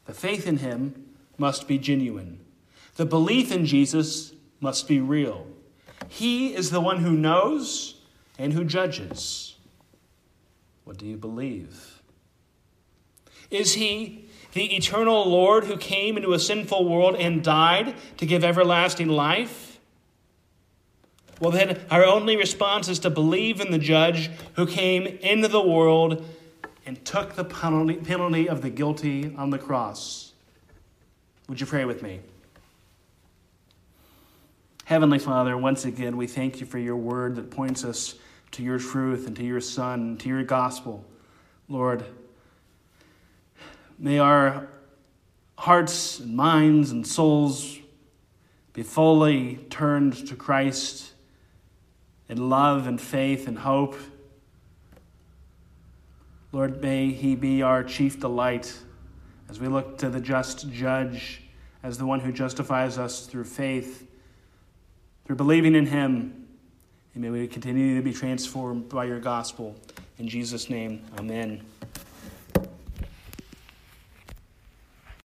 The 0.06 0.14
faith 0.14 0.46
in 0.46 0.58
him 0.58 1.06
must 1.36 1.68
be 1.68 1.78
genuine. 1.78 2.40
The 2.96 3.06
belief 3.06 3.52
in 3.52 3.66
Jesus 3.66 4.32
must 4.60 4.88
be 4.88 5.00
real. 5.00 5.46
He 6.08 6.54
is 6.54 6.70
the 6.70 6.80
one 6.80 6.98
who 6.98 7.12
knows 7.12 8.00
and 8.38 8.52
who 8.52 8.64
judges. 8.64 9.56
What 10.84 10.98
do 10.98 11.06
you 11.06 11.16
believe? 11.16 12.02
Is 13.50 13.74
he 13.74 14.28
the 14.52 14.74
eternal 14.74 15.28
Lord 15.28 15.64
who 15.64 15.76
came 15.76 16.16
into 16.16 16.32
a 16.32 16.38
sinful 16.38 16.88
world 16.88 17.16
and 17.16 17.42
died 17.42 17.94
to 18.16 18.26
give 18.26 18.44
everlasting 18.44 19.08
life? 19.08 19.78
Well, 21.40 21.50
then, 21.50 21.78
our 21.90 22.04
only 22.04 22.36
response 22.36 22.88
is 22.88 22.98
to 23.00 23.10
believe 23.10 23.60
in 23.60 23.70
the 23.70 23.78
judge 23.78 24.30
who 24.54 24.66
came 24.66 25.06
into 25.06 25.48
the 25.48 25.60
world 25.60 26.24
and 26.86 27.04
took 27.04 27.34
the 27.34 27.44
penalty 27.44 28.48
of 28.48 28.62
the 28.62 28.70
guilty 28.70 29.34
on 29.36 29.50
the 29.50 29.58
cross. 29.58 30.32
Would 31.48 31.60
you 31.60 31.66
pray 31.66 31.84
with 31.84 32.02
me? 32.02 32.20
Heavenly 34.84 35.18
Father, 35.18 35.56
once 35.58 35.84
again, 35.84 36.16
we 36.16 36.28
thank 36.28 36.60
you 36.60 36.66
for 36.66 36.78
your 36.78 36.96
word 36.96 37.34
that 37.36 37.50
points 37.50 37.84
us 37.84 38.14
to 38.52 38.62
your 38.62 38.78
truth 38.78 39.26
and 39.26 39.34
to 39.36 39.44
your 39.44 39.60
Son, 39.60 40.16
to 40.18 40.28
your 40.28 40.44
gospel. 40.44 41.04
Lord, 41.68 42.04
may 43.98 44.20
our 44.20 44.68
hearts 45.58 46.20
and 46.20 46.36
minds 46.36 46.92
and 46.92 47.04
souls 47.04 47.78
be 48.72 48.84
fully 48.84 49.56
turned 49.70 50.28
to 50.28 50.36
Christ 50.36 51.12
in 52.28 52.48
love 52.48 52.86
and 52.86 53.00
faith 53.00 53.48
and 53.48 53.58
hope. 53.58 53.96
Lord, 56.56 56.80
may 56.80 57.12
He 57.12 57.34
be 57.34 57.60
our 57.60 57.84
chief 57.84 58.18
delight 58.18 58.74
as 59.50 59.60
we 59.60 59.68
look 59.68 59.98
to 59.98 60.08
the 60.08 60.22
just 60.22 60.70
judge 60.70 61.42
as 61.82 61.98
the 61.98 62.06
one 62.06 62.18
who 62.18 62.32
justifies 62.32 62.96
us 62.96 63.26
through 63.26 63.44
faith, 63.44 64.08
through 65.26 65.36
believing 65.36 65.74
in 65.74 65.84
Him. 65.84 66.46
And 67.12 67.22
may 67.22 67.28
we 67.28 67.46
continue 67.46 67.96
to 67.96 68.02
be 68.02 68.14
transformed 68.14 68.88
by 68.88 69.04
your 69.04 69.20
gospel. 69.20 69.76
In 70.16 70.28
Jesus' 70.28 70.70
name, 70.70 71.04
amen. 71.18 71.60